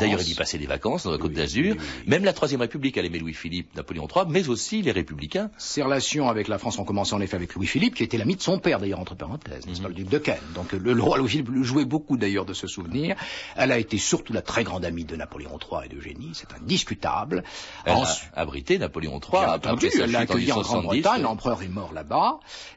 D'ailleurs, 0.00 0.20
il 0.22 0.30
y 0.30 0.34
passait 0.34 0.58
des 0.58 0.66
vacances 0.66 1.02
dans 1.04 1.10
la 1.10 1.18
Côte 1.18 1.30
oui, 1.30 1.36
d'Azur. 1.36 1.74
Oui, 1.74 1.80
oui, 1.80 2.10
Même 2.12 2.24
la 2.24 2.32
Troisième 2.32 2.60
République, 2.60 2.96
elle 2.96 3.06
aimait 3.06 3.18
Louis-Philippe, 3.18 3.74
Napoléon 3.76 4.06
III, 4.14 4.24
mais 4.28 4.48
aussi 4.48 4.82
les 4.82 4.92
Républicains. 4.92 5.50
Ses 5.58 5.82
relations 5.82 6.28
avec 6.28 6.46
la 6.48 6.58
France 6.58 6.78
ont 6.78 6.84
commencé 6.84 7.14
en 7.14 7.20
effet 7.20 7.36
avec 7.36 7.54
Louis-Philippe, 7.54 7.94
qui 7.96 8.04
était 8.04 8.18
l'ami 8.18 8.36
de 8.36 8.42
son 8.42 8.58
père, 8.58 8.78
d'ailleurs, 8.80 9.00
entre 9.00 9.16
parenthèses, 9.16 9.66
mm 9.66 9.72
-hmm. 9.72 9.82
pas, 9.82 9.88
le 9.88 9.94
duc 9.94 10.08
de 10.08 10.18
Kent. 10.18 10.40
Donc 10.54 10.68
le, 10.72 10.92
le 10.92 11.02
roi 11.02 11.16
Louis-Philippe 11.18 11.50
jouait 11.62 11.84
beaucoup, 11.94 12.16
d'ailleurs, 12.22 12.46
de 12.52 12.54
ce 12.62 12.66
souvenir. 12.76 13.16
Elle 13.56 13.72
a 13.72 13.78
été 13.84 13.96
surtout 13.98 14.32
la 14.40 14.42
très 14.52 14.64
grande 14.68 14.84
amie 14.90 15.06
de 15.12 15.16
Napoléon 15.22 15.56
III 15.64 15.78
et 15.86 15.88
d'Eugénie, 15.94 16.32
c'est 16.40 16.52
indiscutable. 16.60 17.36
Elle 17.84 17.96
en... 17.96 18.04
a 18.04 18.08
abrité 18.44 18.72
Napoléon 18.78 19.18
III. 19.20 19.40
Bien 19.44 19.54
entendu, 19.54 19.86
elle 20.02 20.12
l'a 20.16 20.20
accueilli 20.26 20.52
en 20.52 20.62
Grande-Bretagne, 20.68 21.22
l'empereur 21.28 21.58
est 21.66 21.74
mort 21.80 21.92
là-bas. 22.00 22.30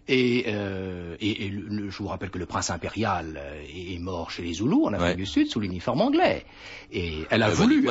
Et, 0.07 0.45
euh, 0.47 1.15
et, 1.27 1.33
et 1.45 1.49
le, 1.49 1.89
je 1.93 1.97
vous 2.01 2.07
rappelle 2.13 2.31
que 2.35 2.41
le 2.45 2.49
prince 2.53 2.69
impérial 2.77 3.25
est 3.95 4.01
mort 4.11 4.27
chez 4.35 4.43
les 4.47 4.53
Zoulous, 4.59 4.83
en 4.87 4.93
Afrique 4.93 5.09
ouais. 5.09 5.15
du 5.15 5.29
Sud, 5.35 5.45
sous 5.51 5.59
l'uniforme 5.63 6.01
anglais. 6.07 6.20
Et 6.93 7.25
elle 7.29 7.41
a 7.41 7.47
euh, 7.47 7.53
voulu 7.53 7.87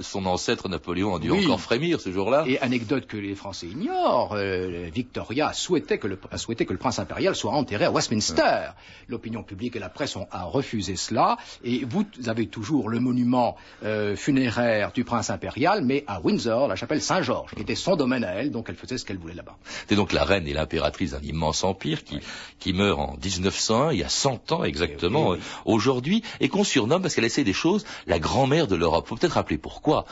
son 0.00 0.24
ancêtre 0.26 0.68
Napoléon 0.68 1.16
a 1.16 1.18
dû 1.18 1.30
oui. 1.30 1.44
encore 1.44 1.60
frémir 1.60 2.00
ce 2.00 2.12
jour-là. 2.12 2.44
Et 2.46 2.60
anecdote 2.60 3.06
que 3.06 3.16
les 3.16 3.34
Français 3.34 3.66
ignorent, 3.66 4.34
euh, 4.34 4.88
Victoria 4.92 5.52
souhaitait 5.52 5.98
que 5.98 6.06
le, 6.06 6.18
a 6.30 6.38
souhaité 6.38 6.64
que 6.64 6.72
le 6.72 6.78
prince 6.78 7.00
impérial 7.00 7.34
soit 7.34 7.50
enterré 7.52 7.86
à 7.86 7.90
Westminster. 7.90 8.42
Ouais. 8.42 8.68
L'opinion 9.08 9.42
publique 9.42 9.74
et 9.74 9.80
la 9.80 9.88
presse 9.88 10.14
ont 10.14 10.28
a 10.30 10.44
refusé 10.44 10.94
cela. 10.94 11.38
Et 11.64 11.84
vous 11.84 12.06
avez 12.26 12.46
toujours 12.46 12.88
le 12.88 13.00
monument 13.00 13.56
euh, 13.84 14.14
funéraire 14.14 14.92
du 14.92 15.02
prince 15.02 15.30
impérial, 15.30 15.84
mais 15.84 16.04
à 16.06 16.20
Windsor, 16.20 16.68
la 16.68 16.76
chapelle 16.76 17.02
Saint-Georges, 17.02 17.50
qui 17.56 17.62
était 17.62 17.74
son 17.74 17.96
domaine 17.96 18.22
à 18.22 18.34
elle, 18.34 18.52
donc 18.52 18.66
elle 18.68 18.76
faisait 18.76 18.98
ce 18.98 19.04
qu'elle 19.04 19.18
voulait 19.18 19.34
là-bas. 19.34 19.56
C'est 19.88 19.96
donc 19.96 20.12
la 20.12 20.24
reine 20.24 20.46
et 20.46 20.52
l'impératrice 20.52 21.10
d'un 21.10 21.22
immense 21.22 21.64
empire 21.64 22.04
qui, 22.04 22.16
ouais. 22.16 22.22
qui 22.60 22.72
meurt 22.72 23.00
en 23.00 23.16
1901, 23.16 23.92
il 23.92 23.98
y 23.98 24.04
a 24.04 24.08
100 24.08 24.52
ans 24.52 24.62
exactement, 24.62 25.30
oui, 25.30 25.38
aujourd'hui, 25.64 26.22
et 26.38 26.48
qu'on 26.48 26.64
surnomme 26.64 27.02
parce 27.02 27.16
qu'elle 27.16 27.24
essaie 27.24 27.44
des 27.44 27.52
choses 27.52 27.65
la 28.06 28.18
grand-mère 28.18 28.66
de 28.66 28.76
l'Europe. 28.76 29.06
Faut 29.08 29.16
peut-être 29.16 29.32
rappeler 29.32 29.58
pourquoi. 29.58 30.04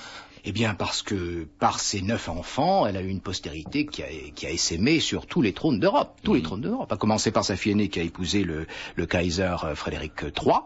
Eh 0.47 0.53
bien, 0.53 0.75
parce 0.75 1.03
que 1.03 1.47
par 1.59 1.81
ses 1.81 2.03
neuf 2.03 2.29
enfants, 2.29 2.87
elle 2.87 2.99
a 2.99 3.01
eu 3.01 3.09
une 3.09 3.23
postérité 3.23 3.87
qui 3.87 4.03
a, 4.03 4.07
qui 4.35 4.47
a 4.47 4.51
essaimé 4.51 5.01
sur 5.01 5.27
tous 5.27 5.41
les 5.41 5.55
trônes 5.55 5.81
d'Europe, 5.81 6.19
tous 6.23 6.33
mmh. 6.33 6.37
les 6.37 6.43
trônes 6.43 6.61
d'Europe. 6.61 6.93
À 6.93 6.99
commencer 6.99 7.31
par 7.31 7.45
sa 7.45 7.57
fille 7.57 7.73
aînée 7.73 7.89
qui 7.89 7.99
a 7.99 8.03
épousé 8.03 8.45
le, 8.45 8.67
le 8.97 9.07
Kaiser 9.07 9.57
Frédéric 9.75 10.23
III. 10.23 10.57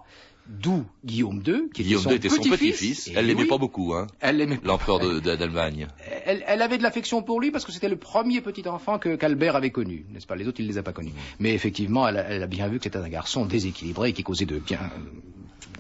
D'où 0.49 0.87
Guillaume 1.05 1.43
II, 1.47 1.69
qui 1.75 1.83
Guillaume 1.83 2.11
était 2.11 2.31
son 2.31 2.41
petit-fils. 2.41 3.05
Petit 3.05 3.13
elle 3.15 3.27
l'aimait 3.27 3.43
oui, 3.43 3.49
pas 3.49 3.59
beaucoup, 3.59 3.93
hein. 3.93 4.07
Elle 4.19 4.39
l'aimait 4.39 4.59
L'empereur 4.65 4.99
d'Allemagne. 5.21 5.89
Elle, 6.25 6.43
elle, 6.47 6.63
avait 6.63 6.79
de 6.79 6.83
l'affection 6.83 7.23
pour 7.23 7.39
lui 7.39 7.51
parce 7.51 7.67
que 7.67 7.71
c'était 7.71 7.91
le 7.91 7.99
premier 7.99 8.41
petit 8.41 8.67
enfant 8.67 8.99
que 8.99 9.15
qu'Albert 9.15 9.57
avait 9.57 9.71
connu, 9.71 10.07
n'est-ce 10.09 10.27
pas? 10.27 10.37
Les 10.37 10.49
autres, 10.49 10.61
il 10.61 10.67
les 10.67 10.79
a 10.79 10.83
pas 10.83 10.95
connus. 10.95 11.11
Mmh. 11.11 11.37
Mais 11.41 11.53
effectivement, 11.53 12.09
elle 12.09 12.17
a, 12.17 12.23
elle 12.31 12.43
a 12.43 12.47
bien 12.47 12.67
vu 12.69 12.79
que 12.79 12.85
c'était 12.85 12.99
un 12.99 13.11
garçon 13.11 13.45
déséquilibré 13.45 14.15
qui 14.15 14.23
causait 14.23 14.47
de 14.47 14.59
bien 14.59 14.81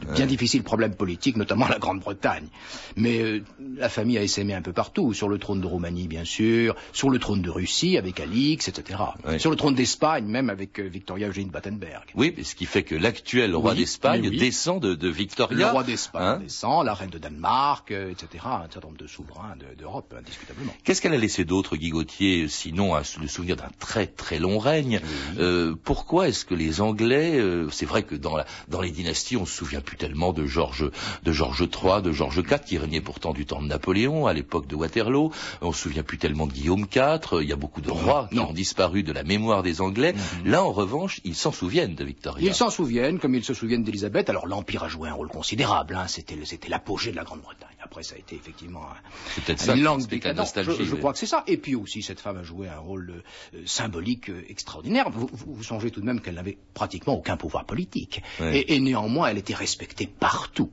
bien 0.06 0.24
ouais. 0.24 0.26
difficiles 0.26 0.62
problèmes 0.62 0.94
politiques, 0.94 1.36
notamment 1.36 1.68
la 1.68 1.78
Grande-Bretagne. 1.78 2.46
Mais 2.96 3.20
euh, 3.20 3.42
la 3.76 3.88
famille 3.88 4.18
a 4.18 4.22
essaimé 4.22 4.54
un 4.54 4.62
peu 4.62 4.72
partout, 4.72 5.12
sur 5.14 5.28
le 5.28 5.38
trône 5.38 5.60
de 5.60 5.66
Roumanie, 5.66 6.08
bien 6.08 6.24
sûr, 6.24 6.74
sur 6.92 7.10
le 7.10 7.18
trône 7.18 7.42
de 7.42 7.50
Russie, 7.50 7.96
avec 7.96 8.20
Alix, 8.20 8.68
etc. 8.68 9.00
Sur 9.38 9.50
le 9.50 9.56
trône 9.56 9.74
d'Espagne, 9.74 10.26
même 10.26 10.50
avec 10.50 10.78
euh, 10.78 10.88
Victoria 10.88 11.28
Eugénie 11.28 11.46
de 11.46 11.52
Battenberg. 11.52 12.04
Oui, 12.14 12.34
mais 12.36 12.44
ce 12.44 12.54
qui 12.54 12.66
fait 12.66 12.82
que 12.82 12.94
l'actuel 12.94 13.54
roi 13.54 13.72
oui, 13.72 13.78
d'Espagne 13.78 14.28
oui. 14.28 14.36
descend 14.36 14.82
de, 14.82 14.94
de, 14.94 15.08
Victoria. 15.08 15.66
Le 15.66 15.72
roi 15.72 15.84
d'Espagne 15.84 16.22
hein 16.22 16.38
descend, 16.38 16.84
la 16.84 16.94
reine 16.94 17.10
de 17.10 17.18
Danemark, 17.18 17.90
euh, 17.90 18.10
etc. 18.10 18.44
Un 18.44 18.70
certain 18.70 18.88
nombre 18.88 18.98
de 18.98 19.06
souverains 19.06 19.54
d'Europe, 19.78 20.12
de, 20.12 20.18
indiscutablement. 20.18 20.72
Qu'est-ce 20.84 21.00
qu'elle 21.00 21.14
a 21.14 21.18
laissé 21.18 21.44
d'autre, 21.44 21.76
Guy 21.76 21.90
Gauthier, 21.90 22.48
sinon 22.48 22.94
à, 22.94 23.02
le 23.20 23.28
souvenir 23.28 23.56
d'un 23.56 23.70
très 23.78 24.06
très 24.06 24.38
long 24.38 24.58
règne? 24.58 25.00
Euh, 25.38 25.74
Pourquoi 25.84 26.28
est-ce 26.28 26.44
que 26.44 26.54
les 26.54 26.80
Anglais, 26.80 27.40
c'est 27.70 27.86
vrai 27.86 28.02
que 28.02 28.14
dans, 28.14 28.36
la, 28.36 28.46
dans 28.68 28.80
les 28.80 28.90
dynasties, 28.90 29.36
on 29.36 29.46
se 29.46 29.54
souvient 29.54 29.80
plus 29.88 29.96
tellement 29.96 30.34
de 30.34 30.44
Georges 30.44 30.90
de 31.22 31.32
Georges 31.32 31.66
III, 31.76 32.02
de 32.02 32.12
Georges 32.12 32.42
IV, 32.50 32.60
qui 32.66 32.76
régnait 32.76 33.00
pourtant 33.00 33.32
du 33.32 33.46
temps 33.46 33.62
de 33.62 33.66
Napoléon, 33.66 34.26
à 34.26 34.34
l'époque 34.34 34.66
de 34.66 34.76
Waterloo. 34.76 35.32
On 35.62 35.72
se 35.72 35.80
souvient 35.84 36.02
plus 36.02 36.18
tellement 36.18 36.46
de 36.46 36.52
Guillaume 36.52 36.86
IV. 36.94 37.40
Il 37.40 37.48
y 37.48 37.54
a 37.54 37.56
beaucoup 37.56 37.80
de 37.80 37.90
rois 37.90 38.28
qui 38.30 38.38
ont 38.38 38.52
disparu 38.52 39.02
de 39.02 39.12
la 39.12 39.24
mémoire 39.32 39.62
des 39.62 39.80
Anglais. 39.80 40.12
Mm 40.12 40.16
-hmm. 40.18 40.50
Là, 40.52 40.58
en 40.62 40.72
revanche, 40.72 41.14
ils 41.30 41.38
s'en 41.42 41.52
souviennent 41.60 41.94
de 41.94 42.04
Victoria. 42.04 42.46
Ils 42.48 42.58
s'en 42.62 42.70
souviennent, 42.78 43.18
comme 43.18 43.34
ils 43.34 43.46
se 43.50 43.54
souviennent 43.60 43.86
d'Élisabeth. 43.88 44.26
Alors 44.28 44.46
l'Empire 44.52 44.82
a 44.88 44.90
joué 44.94 45.06
un 45.08 45.16
rôle 45.20 45.30
considérable. 45.38 45.92
Hein. 45.98 46.06
C'était 46.14 46.68
l'apogée 46.74 47.12
de 47.14 47.18
la 47.20 47.24
Grande-Bretagne. 47.28 47.77
Après, 47.98 48.04
ça 48.04 48.14
a 48.14 48.18
été 48.18 48.36
effectivement 48.36 48.84
un, 48.84 49.56
ça 49.56 49.74
une 49.74 49.82
langue 49.82 50.06
décadente. 50.06 50.46
Je, 50.54 50.84
je 50.84 50.94
crois 50.94 51.12
que 51.12 51.18
c'est 51.18 51.26
ça. 51.26 51.42
Et 51.48 51.56
puis 51.56 51.74
aussi, 51.74 52.00
cette 52.00 52.20
femme 52.20 52.36
a 52.36 52.44
joué 52.44 52.68
un 52.68 52.78
rôle 52.78 53.24
euh, 53.54 53.62
symbolique 53.66 54.30
euh, 54.30 54.44
extraordinaire. 54.48 55.10
Vous, 55.10 55.28
vous, 55.32 55.54
vous, 55.54 55.62
songez 55.64 55.90
tout 55.90 56.00
de 56.00 56.06
même 56.06 56.20
qu'elle 56.20 56.36
n'avait 56.36 56.58
pratiquement 56.74 57.14
aucun 57.14 57.36
pouvoir 57.36 57.64
politique. 57.64 58.22
Ouais. 58.38 58.60
Et, 58.60 58.76
et 58.76 58.80
néanmoins, 58.80 59.26
elle 59.26 59.38
était 59.38 59.54
respectée 59.54 60.06
partout. 60.06 60.70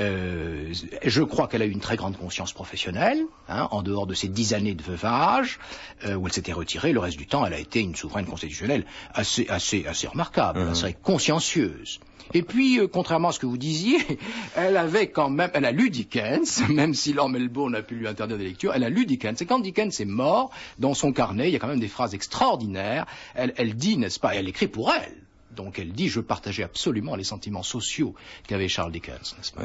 Euh, 0.00 0.72
je 1.04 1.22
crois 1.22 1.46
qu'elle 1.46 1.62
a 1.62 1.66
eu 1.66 1.70
une 1.70 1.80
très 1.80 1.96
grande 1.96 2.16
conscience 2.16 2.52
professionnelle, 2.52 3.22
hein, 3.48 3.68
en 3.70 3.82
dehors 3.82 4.08
de 4.08 4.14
ces 4.14 4.26
dix 4.26 4.52
années 4.52 4.74
de 4.74 4.82
veuvage, 4.82 5.60
euh, 6.04 6.14
où 6.14 6.26
elle 6.26 6.32
s'était 6.32 6.52
retirée. 6.52 6.92
Le 6.92 6.98
reste 6.98 7.18
du 7.18 7.26
temps, 7.26 7.46
elle 7.46 7.54
a 7.54 7.58
été 7.60 7.80
une 7.80 7.94
souveraine 7.94 8.26
constitutionnelle 8.26 8.84
assez, 9.14 9.46
assez, 9.48 9.86
assez 9.86 10.08
remarquable, 10.08 10.64
mmh. 10.64 10.68
assez 10.68 10.92
consciencieuse. 10.94 12.00
Et 12.34 12.42
puis, 12.42 12.78
euh, 12.78 12.86
contrairement 12.86 13.28
à 13.28 13.32
ce 13.32 13.38
que 13.38 13.46
vous 13.46 13.58
disiez, 13.58 13.98
elle 14.56 14.76
avait 14.76 15.08
quand 15.08 15.30
même, 15.30 15.50
elle 15.54 15.64
a 15.64 15.72
lu 15.72 15.90
Dickens, 15.90 16.62
même 16.68 16.94
si 16.94 17.12
Lord 17.12 17.30
Melbourne 17.30 17.74
a 17.74 17.82
pu 17.82 17.94
lui 17.94 18.08
interdire 18.08 18.38
des 18.38 18.44
lectures, 18.44 18.72
elle 18.74 18.84
a 18.84 18.90
lu 18.90 19.06
Dickens. 19.06 19.40
Et 19.40 19.46
quand 19.46 19.60
Dickens 19.60 20.00
est 20.00 20.04
mort, 20.04 20.50
dans 20.78 20.94
son 20.94 21.12
carnet, 21.12 21.48
il 21.48 21.52
y 21.52 21.56
a 21.56 21.58
quand 21.58 21.68
même 21.68 21.80
des 21.80 21.88
phrases 21.88 22.14
extraordinaires. 22.14 23.06
Elle, 23.34 23.54
elle 23.56 23.74
dit, 23.74 23.96
n'est-ce 23.96 24.20
pas, 24.20 24.34
et 24.34 24.38
elle 24.38 24.48
écrit 24.48 24.68
pour 24.68 24.92
elle 24.92 25.27
donc 25.58 25.78
elle 25.78 25.92
dit 25.92 26.08
je 26.08 26.20
partageais 26.20 26.62
absolument 26.62 27.16
les 27.16 27.24
sentiments 27.24 27.64
sociaux 27.64 28.14
qu'avait 28.46 28.68
Charles 28.68 28.92
Dickens, 28.92 29.34
n'est-ce 29.36 29.52
pas? 29.52 29.62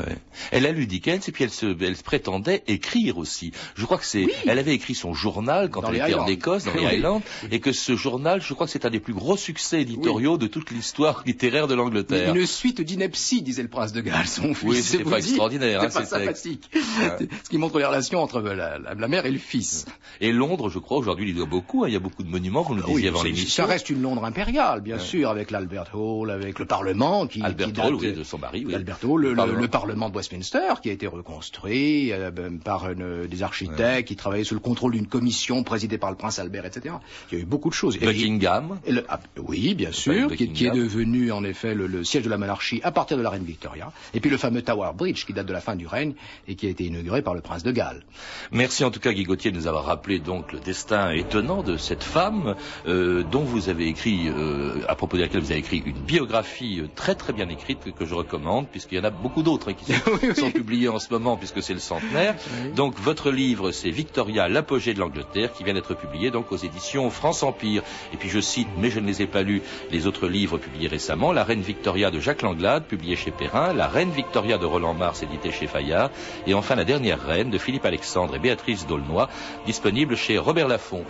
Elle 0.52 0.66
a 0.66 0.72
lu 0.72 0.88
Dickens 0.88 1.28
et 1.28 1.32
puis 1.32 1.44
elle 1.44 1.52
se, 1.52 1.68
elle 1.84 1.96
prétendait 1.96 2.64
écrire 2.68 3.20
aussi. 3.20 3.52
Je 3.76 3.86
crois 3.86 4.00
que 4.00 4.06
c'est, 4.06 4.28
elle 4.48 4.58
avait 4.58 4.74
écrit 4.74 4.96
son 4.96 5.14
journal 5.14 5.70
quand 5.70 5.84
elle 5.88 5.96
était 5.96 6.16
en 6.16 6.26
Écosse, 6.26 6.66
dans 6.66 6.74
les 6.74 6.86
Highlands, 6.86 7.22
et 7.52 7.60
que 7.60 7.72
ce 7.72 7.96
journal, 7.96 8.42
je 8.42 8.54
crois 8.54 8.66
que 8.66 8.72
c'est 8.72 8.86
un 8.86 8.90
des 8.90 9.00
plus 9.00 9.14
gros 9.14 9.38
succès 9.38 9.82
éditoriaux 9.82 10.38
de 10.38 10.48
toute 10.48 10.72
l'histoire 10.72 11.24
littéraire 11.26 11.68
de 11.68 11.76
l'Angleterre. 11.76 12.34
Une 12.34 12.46
suite 12.48 12.82
d'ineptie, 12.82 13.44
disait 13.44 13.62
le 13.62 13.70
prince 13.70 13.94
de 13.94 14.02
Galles, 14.02 14.28
son 14.28 14.56
fils. 14.56 14.64
Oui, 14.64 14.82
c'était 14.82 15.04
pas 15.04 15.20
extraordinaire. 15.20 15.82
Hein, 15.82 15.90
pas 15.90 16.06
sympathique. 16.06 16.70
Ce 16.74 17.50
qui 17.50 17.58
montre 17.60 17.78
les 17.78 17.86
relations 17.86 18.22
entre 18.22 18.42
la, 18.42 19.08
mère 19.08 19.28
et 19.28 19.32
le 19.32 19.38
fils. 19.38 19.86
Et 20.22 20.32
Londres, 20.32 20.70
je 20.70 20.80
crois, 20.80 20.98
aujourd'hui, 20.98 21.30
il 21.30 21.38
y 21.38 21.42
a 21.42 21.46
beaucoup. 21.46 21.84
Hein. 21.84 21.90
il 21.90 21.94
y 21.94 21.98
a 21.98 22.00
beaucoup 22.00 22.24
de 22.24 22.30
monuments, 22.30 22.64
qu'on 22.64 22.76
nous 22.76 22.84
disiez 22.84 23.10
avant 23.10 23.22
l'émission. 23.22 23.64
Ça 23.64 23.70
reste 23.70 23.92
une 23.92 24.02
Londres 24.02 24.26
impériale, 24.26 24.82
bien 24.82 24.98
sûr, 24.98 25.30
avec 25.30 25.52
l'Albert 25.52 25.83
Hall, 25.94 26.32
avec 26.32 26.60
le 26.60 26.66
Parlement 26.66 27.28
qui. 27.28 27.42
Albert 27.42 27.70
Hall, 27.86 27.96
oui, 27.96 28.14
de 28.14 28.24
son 28.24 28.38
mari, 28.38 28.64
oui. 28.66 28.76
Albert 28.76 29.00
Hall, 29.04 29.22
le, 29.22 29.68
Parlement 29.68 30.10
de 30.10 30.16
Westminster, 30.16 30.74
qui 30.82 30.90
a 30.90 30.94
été 30.94 31.08
reconstruit 31.08 32.12
euh, 32.12 32.32
par 32.64 32.90
des 32.96 33.44
architectes 33.44 34.08
qui 34.08 34.16
travaillaient 34.16 34.44
sous 34.44 34.54
le 34.54 34.60
contrôle 34.60 34.94
d'une 34.94 35.08
commission 35.08 35.64
présidée 35.64 35.98
par 35.98 36.12
le 36.12 36.18
prince 36.18 36.40
Albert, 36.40 36.66
etc. 36.66 36.96
Il 37.32 37.38
y 37.38 37.42
a 37.42 37.44
eu 37.44 37.48
beaucoup 37.48 37.70
de 37.70 37.74
choses. 37.74 37.98
Buckingham. 38.00 38.80
Ah, 39.10 39.20
oui, 39.38 39.74
bien 39.74 39.92
sûr, 39.92 40.36
qui, 40.36 40.52
qui, 40.52 40.66
est 40.66 40.72
devenu 40.72 41.32
en 41.32 41.44
effet 41.44 41.74
le, 41.74 42.04
siège 42.04 42.24
de 42.24 42.30
la 42.30 42.38
monarchie 42.38 42.82
à 42.84 42.92
partir 42.92 43.18
de 43.18 43.22
la 43.22 43.30
reine 43.30 43.44
Victoria. 43.44 43.92
Et 44.14 44.20
puis 44.20 44.30
le 44.30 44.38
fameux 44.38 44.62
Tower 44.62 44.92
Bridge, 44.96 45.26
qui 45.26 45.34
date 45.34 45.48
de 45.48 45.54
la 45.54 45.62
fin 45.62 45.76
du 45.76 45.88
règne 45.88 46.14
et 46.48 46.56
qui 46.56 46.68
a 46.68 46.70
été 46.70 46.86
inauguré 46.86 47.22
par 47.22 47.34
le 47.34 47.42
prince 47.42 47.64
de 47.64 47.72
Galles. 47.72 48.04
Merci 48.52 48.84
en 48.84 48.92
tout 48.92 49.00
cas, 49.00 49.14
Guy 49.14 49.24
Gauthier, 49.24 49.52
de 49.52 49.58
nous 49.58 49.68
avoir 49.68 49.86
rappelé 49.86 50.20
donc 50.20 50.52
le 50.52 50.60
destin 50.60 51.12
étonnant 51.12 51.64
de 51.64 51.78
cette 51.78 52.04
femme 52.04 52.56
euh, 52.88 53.24
dont 53.24 53.44
vous 53.44 53.70
avez 53.70 53.88
écrit, 53.88 54.28
euh, 54.28 54.82
à 54.88 54.96
propos 54.96 55.18
de 55.18 55.22
laquelle 55.22 55.42
vous 55.42 55.52
avez 55.52 55.60
écrit 55.60 55.73
une 55.78 55.94
biographie 55.94 56.80
euh, 56.82 56.90
très 56.96 57.16
très 57.16 57.34
bien 57.34 57.50
écrite 57.50 57.80
que, 57.94 58.06
je 58.06 58.14
recommande, 58.14 58.68
puisqu'il 58.68 58.98
y 58.98 59.02
en 59.02 59.04
a 59.04 59.10
beaucoup 59.10 59.44
d'autres 59.44 59.72
hein, 59.72 59.74
qui 59.74 59.94
sont, 59.94 60.36
sont 60.36 60.52
publiées 60.52 60.90
en 60.90 61.00
ce 61.00 61.10
moment, 61.12 61.38
puisque 61.38 61.62
c'est 61.62 61.74
le 61.74 61.80
centenaire. 61.80 62.36
Donc 62.76 63.00
votre 63.00 63.32
livre, 63.32 63.72
c'est 63.72 63.90
Victoria, 63.90 64.48
l'apogée 64.50 64.94
de 64.94 65.00
l'Angleterre, 65.00 65.54
qui 65.54 65.64
vient 65.64 65.74
d'être 65.74 65.94
publié 65.94 66.32
donc 66.32 66.52
aux 66.52 66.58
éditions 66.58 67.10
France 67.10 67.44
Empire. 67.44 67.84
Et 68.14 68.18
puis 68.18 68.30
je 68.30 68.40
cite, 68.40 68.68
mais 68.78 68.90
je 68.90 69.00
ne 69.00 69.08
les 69.08 69.22
ai 69.22 69.28
pas 69.28 69.44
lus, 69.44 69.62
les 69.92 70.08
autres 70.08 70.28
livres 70.28 70.58
publiés 70.58 70.88
récemment, 70.88 71.32
La 71.32 71.44
Reine 71.44 71.62
Victoria 71.62 72.12
de 72.12 72.20
Jacques 72.20 72.42
Langlade, 72.42 72.86
publié 72.86 73.16
chez 73.16 73.32
Perrin, 73.32 73.74
La 73.74 73.88
Reine 73.88 74.12
Victoria 74.12 74.58
de 74.58 74.66
Roland 74.66 74.94
Mars, 74.94 75.24
édité 75.24 75.52
chez 75.52 75.68
Fayard, 75.68 76.10
et 76.48 76.54
enfin 76.54 76.76
La 76.76 76.86
Dernière 76.86 77.22
Reine 77.22 77.50
de 77.50 77.58
Philippe 77.58 77.86
Alexandre 77.86 78.36
et 78.36 78.40
Béatrice 78.40 78.86
D'aulnoy, 78.88 79.28
disponible 79.66 80.16
chez 80.16 80.38
Robert 80.38 80.68
Laffont. 80.68 81.06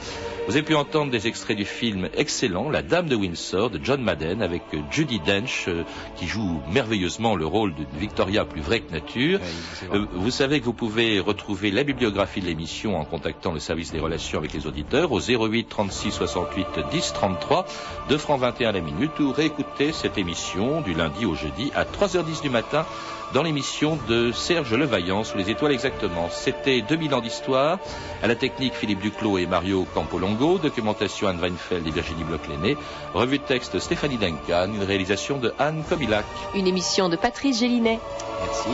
Vous 0.47 0.55
avez 0.55 0.63
pu 0.63 0.75
entendre 0.75 1.11
des 1.11 1.27
extraits 1.27 1.57
du 1.57 1.65
film 1.65 2.09
excellent, 2.15 2.69
La 2.69 2.81
Dame 2.81 3.07
de 3.07 3.15
Windsor, 3.15 3.69
de 3.69 3.79
John 3.81 4.01
Madden, 4.01 4.42
avec 4.43 4.63
Judy 4.91 5.19
Dench, 5.19 5.65
euh, 5.67 5.83
qui 6.15 6.27
joue 6.27 6.61
merveilleusement 6.71 7.35
le 7.35 7.45
rôle 7.45 7.73
d'une 7.73 7.85
Victoria 7.97 8.45
plus 8.45 8.61
vraie 8.61 8.81
que 8.81 8.91
nature. 8.91 9.39
Euh, 9.93 10.05
vous 10.13 10.31
savez 10.31 10.59
que 10.59 10.65
vous 10.65 10.73
pouvez 10.73 11.19
retrouver 11.19 11.71
la 11.71 11.83
bibliographie 11.83 12.41
de 12.41 12.45
l'émission 12.45 12.97
en 12.99 13.05
contactant 13.05 13.51
le 13.51 13.59
service 13.59 13.91
des 13.91 13.99
relations 13.99 14.37
avec 14.37 14.53
les 14.53 14.67
auditeurs 14.67 15.11
au 15.11 15.19
08 15.19 15.67
36 15.69 16.11
68 16.11 16.67
10 16.91 17.13
33 17.13 17.65
2 18.09 18.17
francs 18.17 18.39
21 18.39 18.71
la 18.73 18.81
minute 18.81 19.19
ou 19.19 19.31
réécouter 19.31 19.91
cette 19.91 20.17
émission 20.17 20.81
du 20.81 20.93
lundi 20.93 21.25
au 21.25 21.35
jeudi 21.35 21.71
à 21.75 21.85
3h10 21.85 22.41
du 22.41 22.49
matin 22.49 22.85
dans 23.33 23.43
l'émission 23.43 23.97
de 24.07 24.31
Serge 24.31 24.73
Levaillant 24.73 25.23
sous 25.23 25.37
les 25.37 25.49
étoiles 25.49 25.71
exactement. 25.71 26.29
C'était 26.29 26.81
2000 26.81 27.15
ans 27.15 27.21
d'histoire. 27.21 27.79
À 28.21 28.27
la 28.27 28.35
technique, 28.35 28.75
Philippe 28.75 28.99
Duclos 28.99 29.39
et 29.39 29.47
Mario 29.47 29.85
Campolongo. 29.93 30.59
Documentation 30.59 31.27
Anne 31.27 31.39
Weinfeld 31.39 31.85
et 31.87 31.91
Virginie 31.91 32.23
Bloch-Lenné. 32.23 32.77
Revue 33.13 33.39
de 33.39 33.43
texte 33.43 33.79
Stéphanie 33.79 34.17
Duncan. 34.17 34.71
Une 34.73 34.83
réalisation 34.83 35.39
de 35.39 35.53
Anne 35.57 35.83
Kobilac. 35.89 36.25
Une 36.53 36.67
émission 36.67 37.09
de 37.09 37.15
Patrice 37.15 37.59
Gélinet. 37.59 37.99
Merci. 38.41 38.69